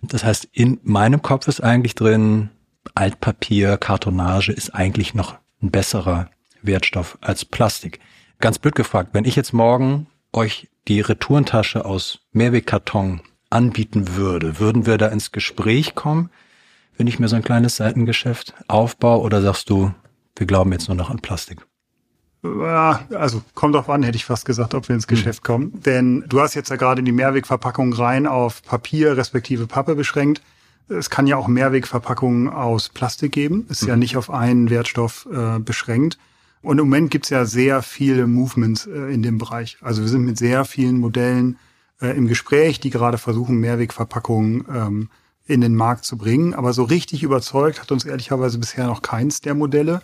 Das 0.07 0.23
heißt, 0.23 0.49
in 0.51 0.79
meinem 0.83 1.21
Kopf 1.21 1.47
ist 1.47 1.61
eigentlich 1.61 1.95
drin, 1.95 2.49
Altpapier, 2.93 3.77
Kartonage 3.77 4.51
ist 4.51 4.75
eigentlich 4.75 5.13
noch 5.13 5.35
ein 5.61 5.71
besserer 5.71 6.29
Wertstoff 6.61 7.17
als 7.21 7.45
Plastik. 7.45 7.99
Ganz 8.39 8.59
blöd 8.59 8.75
gefragt, 8.75 9.09
wenn 9.13 9.25
ich 9.25 9.35
jetzt 9.35 9.53
morgen 9.53 10.07
euch 10.33 10.69
die 10.87 11.01
Retourentasche 11.01 11.85
aus 11.85 12.19
Mehrwegkarton 12.31 13.21
anbieten 13.49 14.15
würde, 14.15 14.59
würden 14.59 14.85
wir 14.85 14.97
da 14.97 15.07
ins 15.07 15.31
Gespräch 15.31 15.95
kommen? 15.95 16.29
wenn 16.97 17.07
ich 17.07 17.19
mir 17.19 17.27
so 17.27 17.35
ein 17.35 17.43
kleines 17.43 17.77
Seitengeschäft 17.77 18.53
aufbaue 18.67 19.21
oder 19.21 19.41
sagst 19.41 19.69
du, 19.69 19.93
wir 20.35 20.47
glauben 20.47 20.71
jetzt 20.71 20.87
nur 20.87 20.97
noch 20.97 21.09
an 21.09 21.19
Plastik? 21.19 21.65
Also 22.45 23.41
kommt 23.53 23.75
drauf 23.75 23.89
an, 23.89 24.03
hätte 24.03 24.15
ich 24.15 24.25
fast 24.25 24.45
gesagt, 24.45 24.73
ob 24.73 24.87
wir 24.87 24.95
ins 24.95 25.07
Geschäft 25.07 25.43
mhm. 25.43 25.47
kommen. 25.47 25.81
Denn 25.83 26.23
du 26.27 26.41
hast 26.41 26.53
jetzt 26.53 26.69
ja 26.69 26.75
gerade 26.75 27.03
die 27.03 27.11
Mehrwegverpackung 27.11 27.93
rein 27.93 28.27
auf 28.27 28.61
Papier 28.63 29.17
respektive 29.17 29.67
Pappe 29.67 29.95
beschränkt. 29.95 30.41
Es 30.87 31.09
kann 31.09 31.27
ja 31.27 31.37
auch 31.37 31.47
Mehrwegverpackungen 31.47 32.47
aus 32.49 32.89
Plastik 32.89 33.31
geben. 33.31 33.65
Ist 33.69 33.83
mhm. 33.83 33.89
ja 33.89 33.95
nicht 33.95 34.17
auf 34.17 34.29
einen 34.29 34.69
Wertstoff 34.69 35.27
äh, 35.31 35.59
beschränkt. 35.59 36.17
Und 36.61 36.79
im 36.79 36.85
Moment 36.85 37.11
gibt's 37.11 37.29
ja 37.29 37.45
sehr 37.45 37.81
viele 37.81 38.27
Movements 38.27 38.87
äh, 38.87 39.13
in 39.13 39.21
dem 39.21 39.37
Bereich. 39.37 39.77
Also 39.81 40.01
wir 40.01 40.09
sind 40.09 40.25
mit 40.25 40.37
sehr 40.37 40.65
vielen 40.65 40.97
Modellen 40.97 41.57
äh, 42.01 42.15
im 42.17 42.27
Gespräch, 42.27 42.79
die 42.79 42.89
gerade 42.89 43.17
versuchen, 43.17 43.59
Mehrwegverpackungen 43.59 44.65
ähm, 44.73 45.09
in 45.45 45.61
den 45.61 45.75
Markt 45.75 46.05
zu 46.05 46.17
bringen. 46.17 46.53
Aber 46.53 46.73
so 46.73 46.83
richtig 46.83 47.23
überzeugt 47.23 47.81
hat 47.81 47.91
uns 47.91 48.03
ehrlicherweise 48.03 48.57
bisher 48.57 48.87
noch 48.87 49.01
keins 49.01 49.41
der 49.41 49.53
Modelle. 49.53 50.01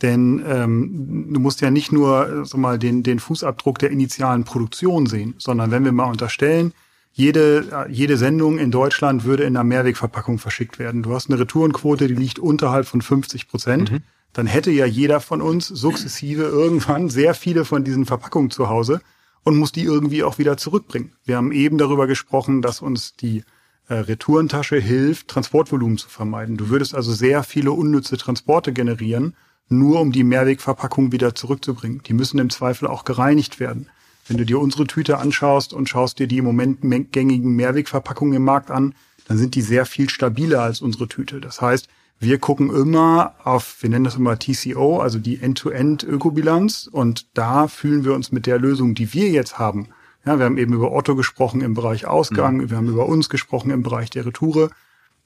Denn 0.00 0.42
ähm, 0.46 1.28
du 1.32 1.40
musst 1.40 1.60
ja 1.60 1.70
nicht 1.70 1.92
nur 1.92 2.44
so 2.44 2.58
mal 2.58 2.78
den, 2.78 3.02
den 3.02 3.20
Fußabdruck 3.20 3.78
der 3.78 3.90
initialen 3.90 4.44
Produktion 4.44 5.06
sehen, 5.06 5.34
sondern 5.38 5.70
wenn 5.70 5.84
wir 5.84 5.92
mal 5.92 6.10
unterstellen, 6.10 6.72
jede, 7.12 7.66
äh, 7.70 7.92
jede 7.92 8.16
Sendung 8.16 8.58
in 8.58 8.70
Deutschland 8.70 9.24
würde 9.24 9.44
in 9.44 9.56
einer 9.56 9.64
Mehrwegverpackung 9.64 10.38
verschickt 10.38 10.78
werden. 10.78 11.02
Du 11.02 11.14
hast 11.14 11.30
eine 11.30 11.38
Retourenquote, 11.38 12.08
die 12.08 12.14
liegt 12.14 12.38
unterhalb 12.38 12.86
von 12.86 13.02
50 13.02 13.48
Prozent. 13.48 13.92
Mhm. 13.92 14.00
Dann 14.32 14.46
hätte 14.46 14.70
ja 14.70 14.86
jeder 14.86 15.20
von 15.20 15.42
uns 15.42 15.68
sukzessive 15.68 16.44
irgendwann 16.44 17.10
sehr 17.10 17.34
viele 17.34 17.64
von 17.64 17.84
diesen 17.84 18.06
Verpackungen 18.06 18.50
zu 18.50 18.68
Hause 18.70 19.02
und 19.44 19.58
muss 19.58 19.72
die 19.72 19.82
irgendwie 19.82 20.22
auch 20.22 20.38
wieder 20.38 20.56
zurückbringen. 20.56 21.12
Wir 21.24 21.36
haben 21.36 21.52
eben 21.52 21.76
darüber 21.76 22.06
gesprochen, 22.06 22.62
dass 22.62 22.80
uns 22.80 23.14
die 23.14 23.44
äh, 23.88 23.94
Retourentasche 23.94 24.76
hilft, 24.78 25.28
Transportvolumen 25.28 25.98
zu 25.98 26.08
vermeiden. 26.08 26.56
Du 26.56 26.70
würdest 26.70 26.94
also 26.94 27.12
sehr 27.12 27.42
viele 27.42 27.72
unnütze 27.72 28.16
Transporte 28.16 28.72
generieren, 28.72 29.34
nur 29.68 30.00
um 30.00 30.12
die 30.12 30.24
Mehrwegverpackung 30.24 31.12
wieder 31.12 31.34
zurückzubringen. 31.34 32.02
Die 32.06 32.12
müssen 32.12 32.38
im 32.38 32.50
Zweifel 32.50 32.88
auch 32.88 33.04
gereinigt 33.04 33.60
werden. 33.60 33.88
Wenn 34.28 34.36
du 34.36 34.44
dir 34.44 34.60
unsere 34.60 34.86
Tüte 34.86 35.18
anschaust 35.18 35.72
und 35.72 35.88
schaust 35.88 36.18
dir 36.18 36.26
die 36.26 36.38
im 36.38 36.44
Moment 36.44 36.80
gängigen 37.12 37.56
Mehrwegverpackungen 37.56 38.34
im 38.34 38.44
Markt 38.44 38.70
an, 38.70 38.94
dann 39.26 39.38
sind 39.38 39.54
die 39.54 39.62
sehr 39.62 39.86
viel 39.86 40.10
stabiler 40.10 40.62
als 40.62 40.80
unsere 40.80 41.08
Tüte. 41.08 41.40
Das 41.40 41.60
heißt, 41.60 41.88
wir 42.20 42.38
gucken 42.38 42.70
immer 42.70 43.34
auf, 43.42 43.78
wir 43.80 43.90
nennen 43.90 44.04
das 44.04 44.14
immer 44.14 44.38
TCO, 44.38 45.00
also 45.00 45.18
die 45.18 45.40
End-to-End-Ökobilanz. 45.40 46.88
Und 46.90 47.26
da 47.34 47.66
fühlen 47.66 48.04
wir 48.04 48.14
uns 48.14 48.30
mit 48.30 48.46
der 48.46 48.58
Lösung, 48.58 48.94
die 48.94 49.12
wir 49.12 49.30
jetzt 49.30 49.58
haben, 49.58 49.88
ja, 50.24 50.38
wir 50.38 50.44
haben 50.44 50.58
eben 50.58 50.72
über 50.72 50.92
Otto 50.92 51.16
gesprochen 51.16 51.62
im 51.62 51.74
Bereich 51.74 52.06
Ausgang, 52.06 52.58
mhm. 52.58 52.70
wir 52.70 52.76
haben 52.76 52.88
über 52.88 53.06
uns 53.06 53.28
gesprochen 53.28 53.70
im 53.70 53.82
Bereich 53.82 54.10
der 54.10 54.24
Retoure. 54.24 54.70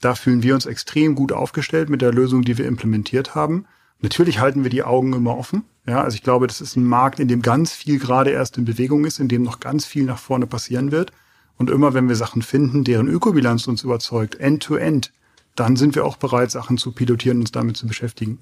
Da 0.00 0.14
fühlen 0.14 0.42
wir 0.42 0.54
uns 0.54 0.66
extrem 0.66 1.14
gut 1.14 1.32
aufgestellt 1.32 1.90
mit 1.90 2.02
der 2.02 2.12
Lösung, 2.12 2.42
die 2.42 2.58
wir 2.58 2.66
implementiert 2.66 3.34
haben. 3.34 3.66
Natürlich 4.00 4.40
halten 4.40 4.62
wir 4.62 4.70
die 4.70 4.82
Augen 4.82 5.12
immer 5.12 5.36
offen. 5.36 5.64
Ja, 5.86 6.02
also 6.02 6.16
ich 6.16 6.22
glaube, 6.22 6.46
das 6.46 6.60
ist 6.60 6.76
ein 6.76 6.84
Markt, 6.84 7.20
in 7.20 7.28
dem 7.28 7.42
ganz 7.42 7.72
viel 7.72 7.98
gerade 7.98 8.30
erst 8.30 8.58
in 8.58 8.64
Bewegung 8.64 9.04
ist, 9.04 9.20
in 9.20 9.28
dem 9.28 9.42
noch 9.42 9.60
ganz 9.60 9.86
viel 9.86 10.04
nach 10.04 10.18
vorne 10.18 10.46
passieren 10.46 10.90
wird. 10.90 11.12
Und 11.56 11.70
immer 11.70 11.94
wenn 11.94 12.08
wir 12.08 12.16
Sachen 12.16 12.42
finden, 12.42 12.84
deren 12.84 13.08
Ökobilanz 13.08 13.66
uns 13.66 13.82
überzeugt, 13.84 14.34
end 14.34 14.62
to 14.62 14.76
end, 14.76 15.12
dann 15.54 15.76
sind 15.76 15.94
wir 15.94 16.04
auch 16.04 16.16
bereit, 16.16 16.50
Sachen 16.50 16.76
zu 16.76 16.92
pilotieren 16.92 17.38
und 17.38 17.42
uns 17.42 17.52
damit 17.52 17.76
zu 17.76 17.86
beschäftigen. 17.86 18.40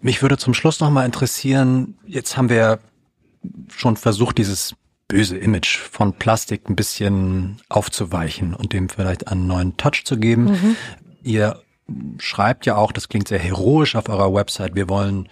Mich 0.00 0.22
würde 0.22 0.38
zum 0.38 0.54
Schluss 0.54 0.80
noch 0.80 0.90
mal 0.90 1.04
interessieren, 1.04 1.96
jetzt 2.06 2.36
haben 2.36 2.48
wir 2.48 2.80
schon 3.68 3.96
versucht, 3.96 4.38
dieses 4.38 4.74
böse 5.06 5.36
Image 5.36 5.78
von 5.78 6.12
Plastik 6.12 6.68
ein 6.68 6.76
bisschen 6.76 7.60
aufzuweichen 7.68 8.54
und 8.54 8.72
dem 8.72 8.88
vielleicht 8.88 9.28
einen 9.28 9.46
neuen 9.46 9.76
Touch 9.76 10.04
zu 10.04 10.18
geben. 10.18 10.44
Mhm. 10.44 10.76
Ihr 11.22 11.62
schreibt 12.18 12.66
ja 12.66 12.76
auch, 12.76 12.92
das 12.92 13.08
klingt 13.08 13.28
sehr 13.28 13.38
heroisch 13.38 13.96
auf 13.96 14.08
eurer 14.08 14.32
Website, 14.32 14.74
wir 14.74 14.88
wollen 14.88 15.28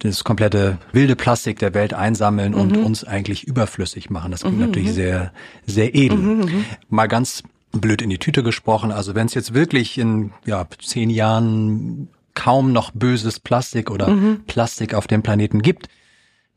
das 0.00 0.24
komplette 0.24 0.78
wilde 0.92 1.16
Plastik 1.16 1.58
der 1.58 1.72
Welt 1.74 1.94
einsammeln 1.94 2.52
mhm. 2.52 2.60
und 2.60 2.76
uns 2.76 3.04
eigentlich 3.04 3.44
überflüssig 3.44 4.10
machen. 4.10 4.32
Das 4.32 4.42
klingt 4.42 4.58
mhm. 4.58 4.66
natürlich 4.66 4.90
mhm. 4.90 4.94
sehr, 4.94 5.32
sehr 5.66 5.94
edel. 5.94 6.18
Mhm, 6.18 6.40
mhm. 6.40 6.64
Mal 6.88 7.06
ganz 7.06 7.42
blöd 7.72 8.02
in 8.02 8.10
die 8.10 8.18
Tüte 8.18 8.42
gesprochen. 8.42 8.92
Also 8.92 9.14
wenn 9.14 9.26
es 9.26 9.34
jetzt 9.34 9.54
wirklich 9.54 9.98
in 9.98 10.32
ja, 10.44 10.66
zehn 10.82 11.10
Jahren 11.10 12.08
kaum 12.34 12.72
noch 12.72 12.90
böses 12.92 13.40
Plastik 13.40 13.90
oder 13.90 14.08
mhm. 14.08 14.44
Plastik 14.46 14.94
auf 14.94 15.06
dem 15.06 15.22
Planeten 15.22 15.62
gibt, 15.62 15.88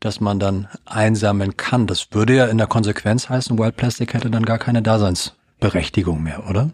das 0.00 0.20
man 0.20 0.38
dann 0.38 0.68
einsammeln 0.84 1.56
kann. 1.56 1.86
Das 1.86 2.08
würde 2.12 2.36
ja 2.36 2.46
in 2.46 2.58
der 2.58 2.66
Konsequenz 2.66 3.28
heißen, 3.28 3.58
Wild 3.58 3.76
Plastic 3.76 4.14
hätte 4.14 4.30
dann 4.30 4.44
gar 4.44 4.58
keine 4.58 4.82
Daseinsberechtigung 4.82 6.22
mehr, 6.22 6.48
oder? 6.48 6.70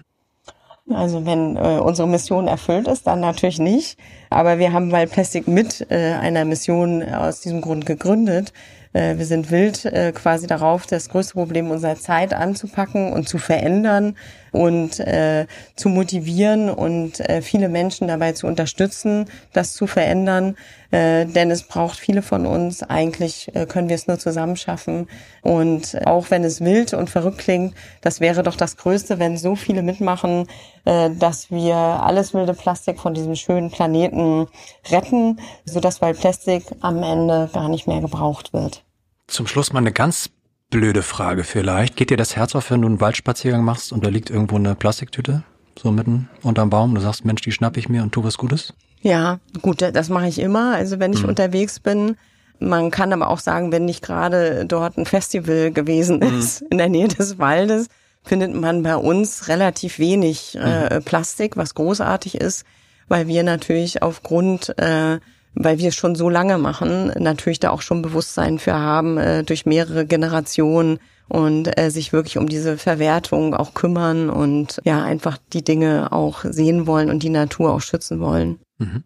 Also 0.91 1.25
wenn 1.25 1.57
äh, 1.57 1.81
unsere 1.81 2.07
Mission 2.07 2.47
erfüllt 2.47 2.89
ist, 2.89 3.07
dann 3.07 3.21
natürlich 3.21 3.59
nicht. 3.59 3.99
Aber 4.29 4.59
wir 4.59 4.73
haben 4.73 4.93
Wild 4.93 5.13
Plastic 5.13 5.49
mit 5.49 5.87
äh, 5.91 6.13
einer 6.13 6.45
Mission 6.45 7.03
aus 7.03 7.41
diesem 7.41 7.63
Grund 7.63 7.87
gegründet. 7.87 8.53
Äh, 8.93 9.17
wir 9.17 9.25
sind 9.25 9.51
wild 9.51 9.87
äh, 9.87 10.13
quasi 10.13 10.47
darauf, 10.47 10.87
das 10.87 11.09
größte 11.09 11.35
Problem 11.35 11.71
unserer 11.71 11.97
Zeit 11.97 12.35
anzupacken 12.35 13.13
und 13.13 13.29
zu 13.29 13.39
verändern 13.39 14.17
und 14.55 15.01
äh, 15.01 15.47
zu 15.75 15.89
motivieren 15.89 16.71
und 16.71 17.19
äh, 17.21 17.43
viele 17.43 17.69
Menschen 17.69 18.07
dabei 18.07 18.33
zu 18.33 18.47
unterstützen, 18.47 19.27
das 19.53 19.75
zu 19.75 19.87
verändern. 19.89 20.57
Äh, 20.93 21.27
denn 21.27 21.51
es 21.51 21.65
braucht 21.65 21.99
viele 21.99 22.23
von 22.23 22.47
uns. 22.47 22.85
Eigentlich 22.85 23.55
äh, 23.55 23.67
können 23.67 23.89
wir 23.89 23.97
es 23.97 24.07
nur 24.07 24.21
zusammen 24.21 24.57
schaffen. 24.57 25.09
Und 25.43 26.07
auch 26.07 26.31
wenn 26.31 26.45
es 26.45 26.61
wild 26.61 26.95
und 26.95 27.11
verrückt 27.11 27.39
klingt, 27.39 27.75
das 28.01 28.21
wäre 28.21 28.45
doch 28.45 28.55
das 28.55 28.77
Größte, 28.77 29.19
wenn 29.19 29.37
so 29.37 29.57
viele 29.57 29.83
mitmachen, 29.83 30.47
äh, 30.85 31.11
dass 31.11 31.51
wir 31.51 31.75
alles 31.75 32.33
wilde 32.33 32.55
Plastik 32.55 33.01
von 33.01 33.13
diesem 33.13 33.35
schönen 33.35 33.73
Planeten 33.73 34.47
retten, 34.89 35.41
sodass 35.65 36.01
weil 36.01 36.15
Plastik 36.15 36.63
am 36.81 37.03
Ende 37.03 37.51
gar 37.53 37.69
nicht 37.69 37.89
mehr 37.89 38.01
gebraucht 38.01 38.53
wird. 38.53 38.85
Zum 39.27 39.49
Schluss 39.49 39.73
mal 39.73 39.81
eine 39.81 39.93
ganz 39.93 40.31
blöde 40.75 41.03
Frage 41.05 41.45
vielleicht. 41.45 41.95
Geht 41.95 42.11
dir 42.11 42.17
das 42.17 42.35
Herz 42.35 42.57
auf, 42.57 42.69
wenn 42.73 42.83
du 42.83 42.89
einen 42.89 43.01
Waldspaziergang 43.01 43.63
machst 43.63 43.93
und 43.93 44.05
da 44.05 44.09
liegt 44.09 44.29
irgendwo 44.29 44.57
eine 44.57 44.75
Plastiktüte? 44.75 45.45
So 45.79 45.93
mitten 45.93 46.29
unterm 46.43 46.69
Baum. 46.69 46.97
Du 46.97 47.01
sagst, 47.01 47.25
Mensch, 47.25 47.43
die 47.43 47.53
schnapp 47.53 47.77
ich 47.77 47.89
mir 47.89 48.03
und 48.03 48.11
tu 48.11 48.25
was 48.25 48.39
Gutes? 48.39 48.75
Ja, 49.01 49.39
gut, 49.63 49.83
das 49.83 50.09
mache 50.09 50.27
ich 50.27 50.41
immer. 50.41 50.75
Also 50.75 50.99
wenn 50.99 51.13
ich 51.13 51.23
mhm. 51.23 51.29
unterwegs 51.29 51.79
bin, 51.79 52.17
man 52.59 52.91
kann 52.91 53.13
aber 53.13 53.29
auch 53.29 53.39
sagen, 53.39 53.71
wenn 53.71 53.85
nicht 53.85 54.03
gerade 54.03 54.67
dort 54.67 54.99
ein 54.99 55.07
Festival 55.07 55.71
gewesen 55.71 56.17
mhm. 56.17 56.41
ist 56.41 56.63
mhm. 56.63 56.69
in 56.73 56.79
der 56.79 56.89
Nähe 56.89 57.07
des 57.07 57.39
Waldes, 57.39 57.87
findet 58.25 58.53
man 58.53 58.83
bei 58.83 58.97
uns 58.97 59.47
relativ 59.47 60.01
wenig 60.01 60.59
äh, 60.61 60.97
mhm. 60.97 61.05
Plastik, 61.05 61.57
was 61.57 61.77
großartig 61.77 62.35
ist, 62.35 62.65
weil 63.07 63.29
wir 63.29 63.45
natürlich 63.45 64.03
aufgrund, 64.03 64.77
äh, 64.81 65.21
weil 65.55 65.79
wir 65.79 65.89
es 65.89 65.95
schon 65.95 66.15
so 66.15 66.29
lange 66.29 66.59
machen, 66.59 67.13
natürlich 67.19 67.61
da 67.61 67.71
auch 67.71 67.83
schon 67.83 68.03
Bewusstsein 68.03 68.59
für 68.59 68.75
haben, 68.75 69.19
äh, 69.19 69.45
durch 69.45 69.67
mehrere 69.67 70.07
Generationen 70.07 70.99
und 71.29 71.79
äh, 71.79 71.91
sich 71.91 72.13
wirklich 72.13 72.39
um 72.39 72.49
diese 72.49 72.77
Verwertung 72.77 73.55
auch 73.55 73.75
kümmern 73.75 74.31
und 74.31 74.81
ja 74.85 75.03
einfach 75.03 75.39
die 75.53 75.65
Dinge 75.65 76.13
auch 76.13 76.45
sehen 76.45 76.87
wollen 76.87 77.11
und 77.11 77.23
die 77.23 77.31
Natur 77.31 77.73
auch 77.73 77.81
schützen 77.81 78.21
wollen. 78.21 78.59
Mhm. 78.79 79.05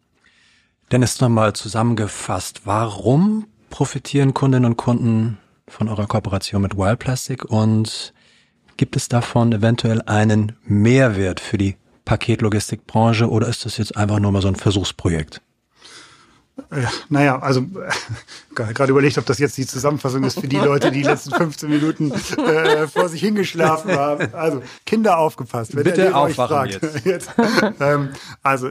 Dennis, 0.91 1.21
nochmal 1.21 1.53
zusammengefasst, 1.53 2.63
warum 2.65 3.47
profitieren 3.71 4.33
Kundinnen 4.33 4.71
und 4.71 4.77
Kunden 4.77 5.39
von 5.69 5.89
eurer 5.89 6.07
Kooperation 6.07 6.63
mit 6.63 6.77
Wild 6.77 6.99
Plastic 6.99 7.45
und 7.45 8.15
gibt 8.79 8.97
es 8.97 9.09
davon 9.09 9.53
eventuell 9.53 10.01
einen 10.07 10.57
Mehrwert 10.65 11.41
für 11.41 11.59
die 11.59 11.77
Paketlogistikbranche 12.07 13.29
oder 13.29 13.49
ist 13.49 13.67
das 13.67 13.77
jetzt 13.77 13.97
einfach 13.99 14.19
nur 14.19 14.33
mal 14.33 14.41
so 14.41 14.49
ein 14.49 14.57
Versuchsprojekt? 14.57 15.43
Ja, 16.71 16.91
naja, 17.09 17.39
also 17.39 17.65
gerade 18.55 18.91
überlegt, 18.91 19.19
ob 19.19 19.27
das 19.27 19.39
jetzt 19.39 19.57
die 19.57 19.67
Zusammenfassung 19.67 20.25
ist 20.25 20.41
für 20.41 20.49
die 20.49 20.57
Leute, 20.57 20.91
die, 20.91 21.03
die 21.03 21.09
letzten 21.09 21.33
15 21.33 21.71
Minuten 21.71 22.13
äh, 22.13 22.87
vor 22.87 23.09
sich 23.09 23.21
hingeschlafen 23.21 23.93
haben. 23.93 24.35
Also 24.35 24.63
Kinder 24.85 25.19
aufgepasst, 25.19 25.75
wenn 25.77 25.85
Bitte 25.85 26.15
euch 26.15 26.35
fragt. 26.35 26.81
Jetzt. 26.83 27.01
jetzt. 27.05 27.31
Ähm, 27.81 28.11
also, 28.43 28.71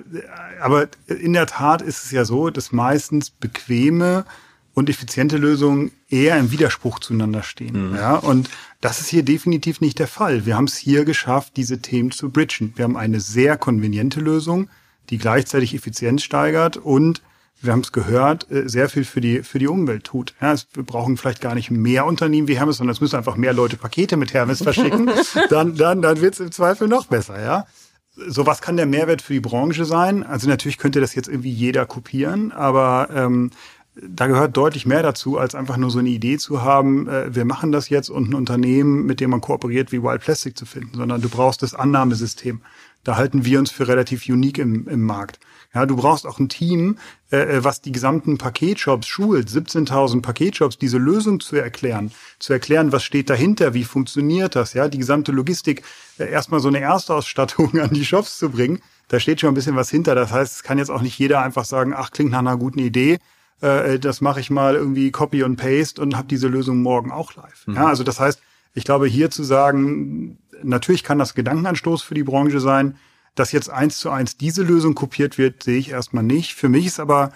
aber 0.61 0.87
in 1.07 1.33
der 1.33 1.47
Tat 1.47 1.81
ist 1.81 2.05
es 2.05 2.11
ja 2.11 2.25
so, 2.25 2.49
dass 2.49 2.71
meistens 2.71 3.29
bequeme 3.29 4.25
und 4.73 4.89
effiziente 4.89 5.37
Lösungen 5.37 5.91
eher 6.07 6.37
im 6.37 6.51
Widerspruch 6.51 6.99
zueinander 6.99 7.41
stehen. 7.41 7.89
Mhm. 7.89 7.95
Ja, 7.95 8.15
und 8.15 8.49
das 8.79 8.99
ist 8.99 9.07
hier 9.07 9.23
definitiv 9.23 9.81
nicht 9.81 9.97
der 9.97 10.07
Fall. 10.07 10.45
Wir 10.45 10.55
haben 10.55 10.65
es 10.65 10.77
hier 10.77 11.03
geschafft, 11.03 11.53
diese 11.57 11.79
Themen 11.79 12.11
zu 12.11 12.29
bridgen. 12.29 12.73
Wir 12.75 12.83
haben 12.83 12.95
eine 12.95 13.19
sehr 13.19 13.57
konveniente 13.57 14.19
Lösung, 14.19 14.69
die 15.09 15.17
gleichzeitig 15.17 15.73
Effizienz 15.73 16.21
steigert 16.21 16.77
und 16.77 17.23
wir 17.61 17.71
haben 17.71 17.81
es 17.81 17.91
gehört, 17.91 18.49
äh, 18.51 18.67
sehr 18.67 18.89
viel 18.89 19.03
für 19.03 19.21
die, 19.21 19.43
für 19.43 19.59
die 19.59 19.67
Umwelt 19.67 20.03
tut. 20.03 20.33
Ja, 20.41 20.55
wir 20.73 20.83
brauchen 20.83 21.17
vielleicht 21.17 21.41
gar 21.41 21.55
nicht 21.55 21.71
mehr 21.71 22.05
Unternehmen 22.05 22.47
wie 22.47 22.57
Hermes, 22.57 22.77
sondern 22.77 22.93
es 22.93 23.01
müssen 23.01 23.15
einfach 23.15 23.35
mehr 23.35 23.53
Leute 23.53 23.77
Pakete 23.77 24.17
mit 24.17 24.33
Hermes 24.33 24.61
verschicken. 24.61 25.09
dann, 25.49 25.75
dann, 25.75 26.01
dann 26.01 26.21
wird 26.21 26.35
es 26.35 26.39
im 26.39 26.51
Zweifel 26.51 26.87
noch 26.87 27.07
besser, 27.07 27.41
ja. 27.41 27.65
So 28.15 28.47
was 28.47 28.61
kann 28.61 28.77
der 28.77 28.87
Mehrwert 28.87 29.21
für 29.21 29.33
die 29.33 29.39
Branche 29.39 29.85
sein? 29.85 30.23
Also 30.23 30.47
natürlich 30.47 30.79
könnte 30.79 30.99
das 30.99 31.13
jetzt 31.13 31.27
irgendwie 31.27 31.51
jeder 31.51 31.85
kopieren, 31.85 32.51
aber 32.51 33.09
ähm, 33.13 33.51
da 34.01 34.27
gehört 34.27 34.55
deutlich 34.57 34.85
mehr 34.85 35.03
dazu, 35.03 35.37
als 35.37 35.55
einfach 35.55 35.77
nur 35.77 35.89
so 35.89 35.99
eine 35.99 36.09
Idee 36.09 36.37
zu 36.37 36.61
haben, 36.61 37.07
äh, 37.07 37.33
wir 37.33 37.45
machen 37.45 37.71
das 37.71 37.89
jetzt 37.89 38.09
und 38.09 38.29
ein 38.29 38.33
Unternehmen, 38.35 39.05
mit 39.05 39.19
dem 39.19 39.31
man 39.31 39.41
kooperiert, 39.41 39.91
wie 39.91 40.03
Wild 40.03 40.21
Plastic 40.21 40.57
zu 40.57 40.65
finden, 40.65 40.95
sondern 40.95 41.21
du 41.21 41.29
brauchst 41.29 41.63
das 41.63 41.73
Annahmesystem. 41.73 42.61
Da 43.03 43.15
halten 43.15 43.45
wir 43.45 43.59
uns 43.59 43.71
für 43.71 43.87
relativ 43.87 44.27
unique 44.27 44.57
im, 44.57 44.87
im 44.87 45.01
Markt. 45.01 45.39
Ja, 45.73 45.85
du 45.85 45.95
brauchst 45.95 46.25
auch 46.25 46.39
ein 46.39 46.49
Team, 46.49 46.97
äh, 47.31 47.57
äh 47.57 47.63
was 47.63 47.81
die 47.81 47.91
gesamten 47.91 48.37
Paketshops 48.37 49.07
schult, 49.07 49.49
17.000 49.49 50.21
Paketshops, 50.21 50.77
diese 50.77 50.97
Lösung 50.97 51.39
zu 51.39 51.55
erklären, 51.55 52.11
zu 52.39 52.53
erklären, 52.53 52.91
was 52.91 53.03
steht 53.03 53.29
dahinter, 53.29 53.73
wie 53.73 53.83
funktioniert 53.83 54.55
das, 54.55 54.73
ja, 54.73 54.87
die 54.87 54.97
gesamte 54.97 55.31
Logistik, 55.31 55.83
äh, 56.17 56.29
erstmal 56.29 56.59
so 56.59 56.67
eine 56.67 56.79
Erstausstattung 56.79 57.79
an 57.79 57.91
die 57.91 58.05
Shops 58.05 58.37
zu 58.37 58.49
bringen. 58.49 58.81
Da 59.09 59.19
steht 59.19 59.39
schon 59.39 59.51
ein 59.51 59.55
bisschen 59.55 59.75
was 59.75 59.89
hinter. 59.89 60.15
Das 60.15 60.31
heißt, 60.31 60.55
es 60.57 60.63
kann 60.63 60.77
jetzt 60.77 60.91
auch 60.91 61.01
nicht 61.01 61.17
jeder 61.17 61.41
einfach 61.41 61.63
sagen, 61.63 61.93
ach, 61.95 62.11
klingt 62.11 62.31
nach 62.31 62.39
einer 62.39 62.57
guten 62.57 62.79
Idee 62.79 63.19
äh, 63.61 63.95
äh, 63.95 63.99
das 63.99 64.21
mache 64.21 64.39
ich 64.39 64.49
mal 64.49 64.75
irgendwie 64.75 65.11
Copy 65.11 65.43
und 65.43 65.57
Paste 65.57 66.01
und 66.01 66.15
habe 66.15 66.27
diese 66.27 66.47
Lösung 66.47 66.81
morgen 66.81 67.11
auch 67.11 67.35
live. 67.35 67.67
Mhm. 67.67 67.75
Ja, 67.75 67.87
also 67.87 68.03
das 68.03 68.19
heißt, 68.19 68.41
ich 68.73 68.83
glaube, 68.83 69.07
hier 69.07 69.31
zu 69.31 69.43
sagen, 69.43 70.37
natürlich 70.63 71.03
kann 71.03 71.17
das 71.17 71.33
Gedankenanstoß 71.33 72.03
für 72.03 72.13
die 72.13 72.23
Branche 72.23 72.59
sein, 72.59 72.97
dass 73.37 73.51
jetzt 73.51 73.69
eins 73.69 73.99
zu 73.99 74.09
eins 74.09 74.37
diese 74.37 74.63
Lösung 74.63 74.95
kopiert 74.95 75.37
wird, 75.37 75.63
sehe 75.63 75.77
ich 75.77 75.91
erstmal 75.91 76.23
nicht. 76.23 76.55
Für 76.55 76.69
mich 76.69 76.87
ist 76.87 76.99
aber 76.99 77.31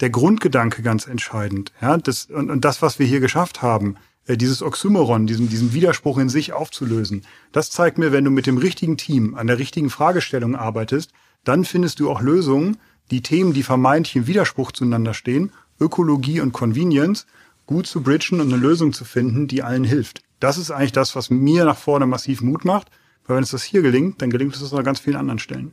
der 0.00 0.10
Grundgedanke 0.10 0.82
ganz 0.82 1.06
entscheidend. 1.06 1.72
Ja, 1.80 1.96
das, 1.96 2.26
und, 2.26 2.50
und 2.50 2.64
das, 2.64 2.82
was 2.82 2.98
wir 2.98 3.06
hier 3.06 3.20
geschafft 3.20 3.62
haben, 3.62 3.96
äh, 4.26 4.36
dieses 4.36 4.62
Oxymoron, 4.62 5.26
diesen, 5.26 5.48
diesen 5.48 5.72
Widerspruch 5.72 6.18
in 6.18 6.28
sich 6.28 6.52
aufzulösen, 6.52 7.24
das 7.50 7.70
zeigt 7.70 7.96
mir, 7.96 8.12
wenn 8.12 8.24
du 8.24 8.30
mit 8.30 8.46
dem 8.46 8.58
richtigen 8.58 8.96
Team 8.98 9.34
an 9.34 9.46
der 9.46 9.58
richtigen 9.58 9.90
Fragestellung 9.90 10.54
arbeitest, 10.54 11.12
dann 11.44 11.64
findest 11.64 11.98
du 11.98 12.10
auch 12.10 12.20
Lösungen, 12.20 12.76
die 13.10 13.22
Themen, 13.22 13.54
die 13.54 13.62
vermeintlich 13.62 14.16
im 14.16 14.26
Widerspruch 14.26 14.72
zueinander 14.72 15.14
stehen, 15.14 15.50
Ökologie 15.80 16.40
und 16.40 16.52
Convenience, 16.52 17.26
gut 17.66 17.86
zu 17.86 18.02
bridgen 18.02 18.40
und 18.40 18.52
eine 18.52 18.60
Lösung 18.60 18.92
zu 18.92 19.04
finden, 19.04 19.48
die 19.48 19.62
allen 19.62 19.84
hilft. 19.84 20.22
Das 20.40 20.58
ist 20.58 20.70
eigentlich 20.70 20.92
das, 20.92 21.16
was 21.16 21.30
mir 21.30 21.64
nach 21.64 21.78
vorne 21.78 22.06
massiv 22.06 22.42
Mut 22.42 22.64
macht. 22.64 22.88
Weil 23.28 23.36
wenn 23.36 23.44
es 23.44 23.50
das 23.50 23.62
hier 23.62 23.82
gelingt, 23.82 24.20
dann 24.20 24.30
gelingt 24.30 24.56
es 24.56 24.72
an 24.72 24.82
ganz 24.82 25.00
vielen 25.00 25.16
anderen 25.16 25.38
Stellen. 25.38 25.72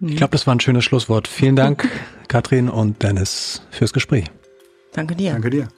Ich 0.00 0.16
glaube, 0.16 0.32
das 0.32 0.46
war 0.46 0.54
ein 0.54 0.60
schönes 0.60 0.84
Schlusswort. 0.84 1.28
Vielen 1.28 1.56
Dank, 1.56 1.88
Katrin 2.28 2.68
und 2.68 3.02
Dennis, 3.02 3.62
fürs 3.70 3.92
Gespräch. 3.92 4.26
Danke 4.92 5.14
dir. 5.14 5.32
Danke 5.32 5.50
dir. 5.50 5.68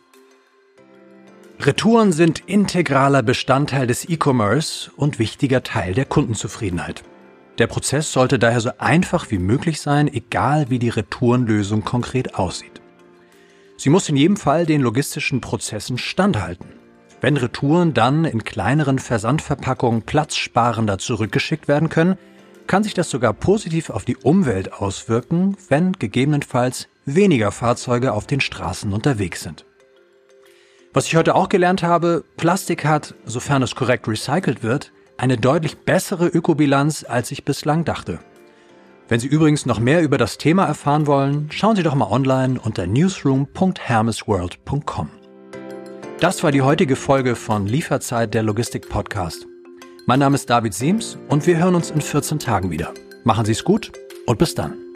Retouren 1.59 2.13
sind 2.13 2.43
integraler 2.47 3.23
Bestandteil 3.23 3.87
des 3.87 4.09
E-Commerce 4.09 4.91
und 4.97 5.19
wichtiger 5.19 5.63
Teil 5.63 5.93
der 5.93 6.07
Kundenzufriedenheit. 6.07 7.03
Der 7.59 7.67
Prozess 7.67 8.13
sollte 8.13 8.39
daher 8.39 8.61
so 8.61 8.71
einfach 8.79 9.31
wie 9.31 9.39
möglich 9.39 9.81
sein, 9.81 10.09
egal 10.09 10.71
wie 10.71 10.79
die 10.79 10.89
Retourenlösung 10.89 11.85
konkret 11.85 12.37
aussieht. 12.37 12.81
Sie 13.77 13.91
muss 13.91 14.09
in 14.09 14.17
jedem 14.17 14.37
Fall 14.37 14.65
den 14.65 14.81
logistischen 14.81 15.41
Prozessen 15.41 15.99
standhalten. 15.99 16.80
Wenn 17.21 17.37
Retouren 17.37 17.93
dann 17.93 18.25
in 18.25 18.45
kleineren 18.45 18.99
Versandverpackungen 18.99 20.03
platzsparender 20.03 20.99
zurückgeschickt 20.99 21.69
werden 21.69 21.91
können, 21.91 22.17
kann 22.67 22.83
sich 22.83 22.95
das 22.95 23.11
sogar 23.11 23.35
positiv 23.35 23.91
auf 23.91 24.05
die 24.05 24.17
Umwelt 24.17 24.73
auswirken, 24.73 25.57
wenn 25.69 25.93
gegebenenfalls 25.93 26.89
weniger 27.05 27.53
Fahrzeuge 27.53 28.13
auf 28.13 28.27
den 28.27 28.41
Straßen 28.41 28.93
unterwegs 28.93 29.43
sind. 29.43 29.67
Was 30.93 31.07
ich 31.07 31.17
heute 31.17 31.35
auch 31.35 31.49
gelernt 31.49 31.83
habe, 31.83 32.25
Plastik 32.37 32.85
hat, 32.85 33.15
sofern 33.25 33.63
es 33.63 33.75
korrekt 33.75 34.07
recycelt 34.09 34.63
wird, 34.63 34.93
eine 35.19 35.37
deutlich 35.37 35.79
bessere 35.79 36.27
Ökobilanz, 36.27 37.05
als 37.07 37.31
ich 37.31 37.45
bislang 37.45 37.85
dachte. 37.85 38.21
Wenn 39.09 39.21
Sie 39.21 39.29
übrigens 39.29 39.67
noch 39.67 39.81
mehr 39.81 40.03
über 40.03 40.19
das 40.19 40.39
Thema 40.39 40.65
erfahren 40.65 41.07
wollen, 41.07 41.49
schauen 41.51 41.77
Sie 41.77 41.83
doch 41.83 41.95
mal 41.95 42.11
online 42.11 42.59
unter 42.61 42.87
newsroom.hermesworld.com. 42.87 45.20
Das 46.21 46.45
war 46.45 46.53
die 46.53 46.61
heutige 46.61 46.97
Folge 46.97 47.35
von 47.35 47.67
Lieferzeit 47.67 48.35
der 48.35 48.43
Logistik 48.43 48.91
Podcast. 48.91 49.47
Mein 50.05 50.19
Name 50.19 50.35
ist 50.35 50.51
David 50.51 50.75
Siems 50.75 51.17
und 51.31 51.47
wir 51.47 51.57
hören 51.57 51.75
uns 51.75 51.91
in 51.91 52.03
14 52.03 52.39
Tagen 52.39 52.71
wieder. 52.71 52.93
Machen 53.25 53.47
Sie 53.47 53.53
es 53.53 53.65
gut 53.65 53.91
und 54.27 54.39
bis 54.39 54.55
dann. 54.55 54.90